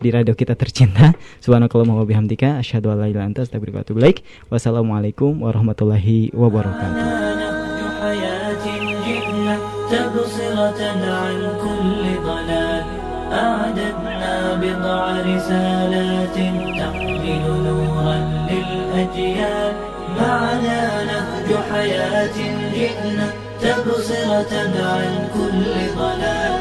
[0.04, 1.16] di radio kita tercinta.
[1.40, 4.18] Subhanakallahumma wa bihamdika asyhadu an la ilaha illa anta astaghfiruka wa atubu ilaik.
[4.52, 7.32] Wassalamualaikum warahmatullahi wabarakatuh.
[7.44, 8.66] نهج حياة
[9.06, 9.56] جئنا
[9.92, 12.84] تبصرة عن كل ضلال
[13.32, 15.02] أعددنا بضع
[15.34, 16.38] رسالات
[16.80, 18.18] تحمل نورا
[18.50, 19.74] للأجيال
[20.20, 20.82] معنا
[21.12, 22.38] نهج حياة
[22.76, 23.28] جئنا
[23.62, 24.54] تبصرة
[24.94, 26.54] عن كل ضلال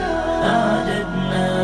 [0.44, 1.05] أعددنا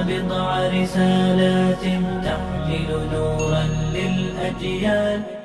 [0.01, 1.83] بضع رسالات
[2.25, 3.63] تحمل نورا
[3.93, 5.42] للأجيال.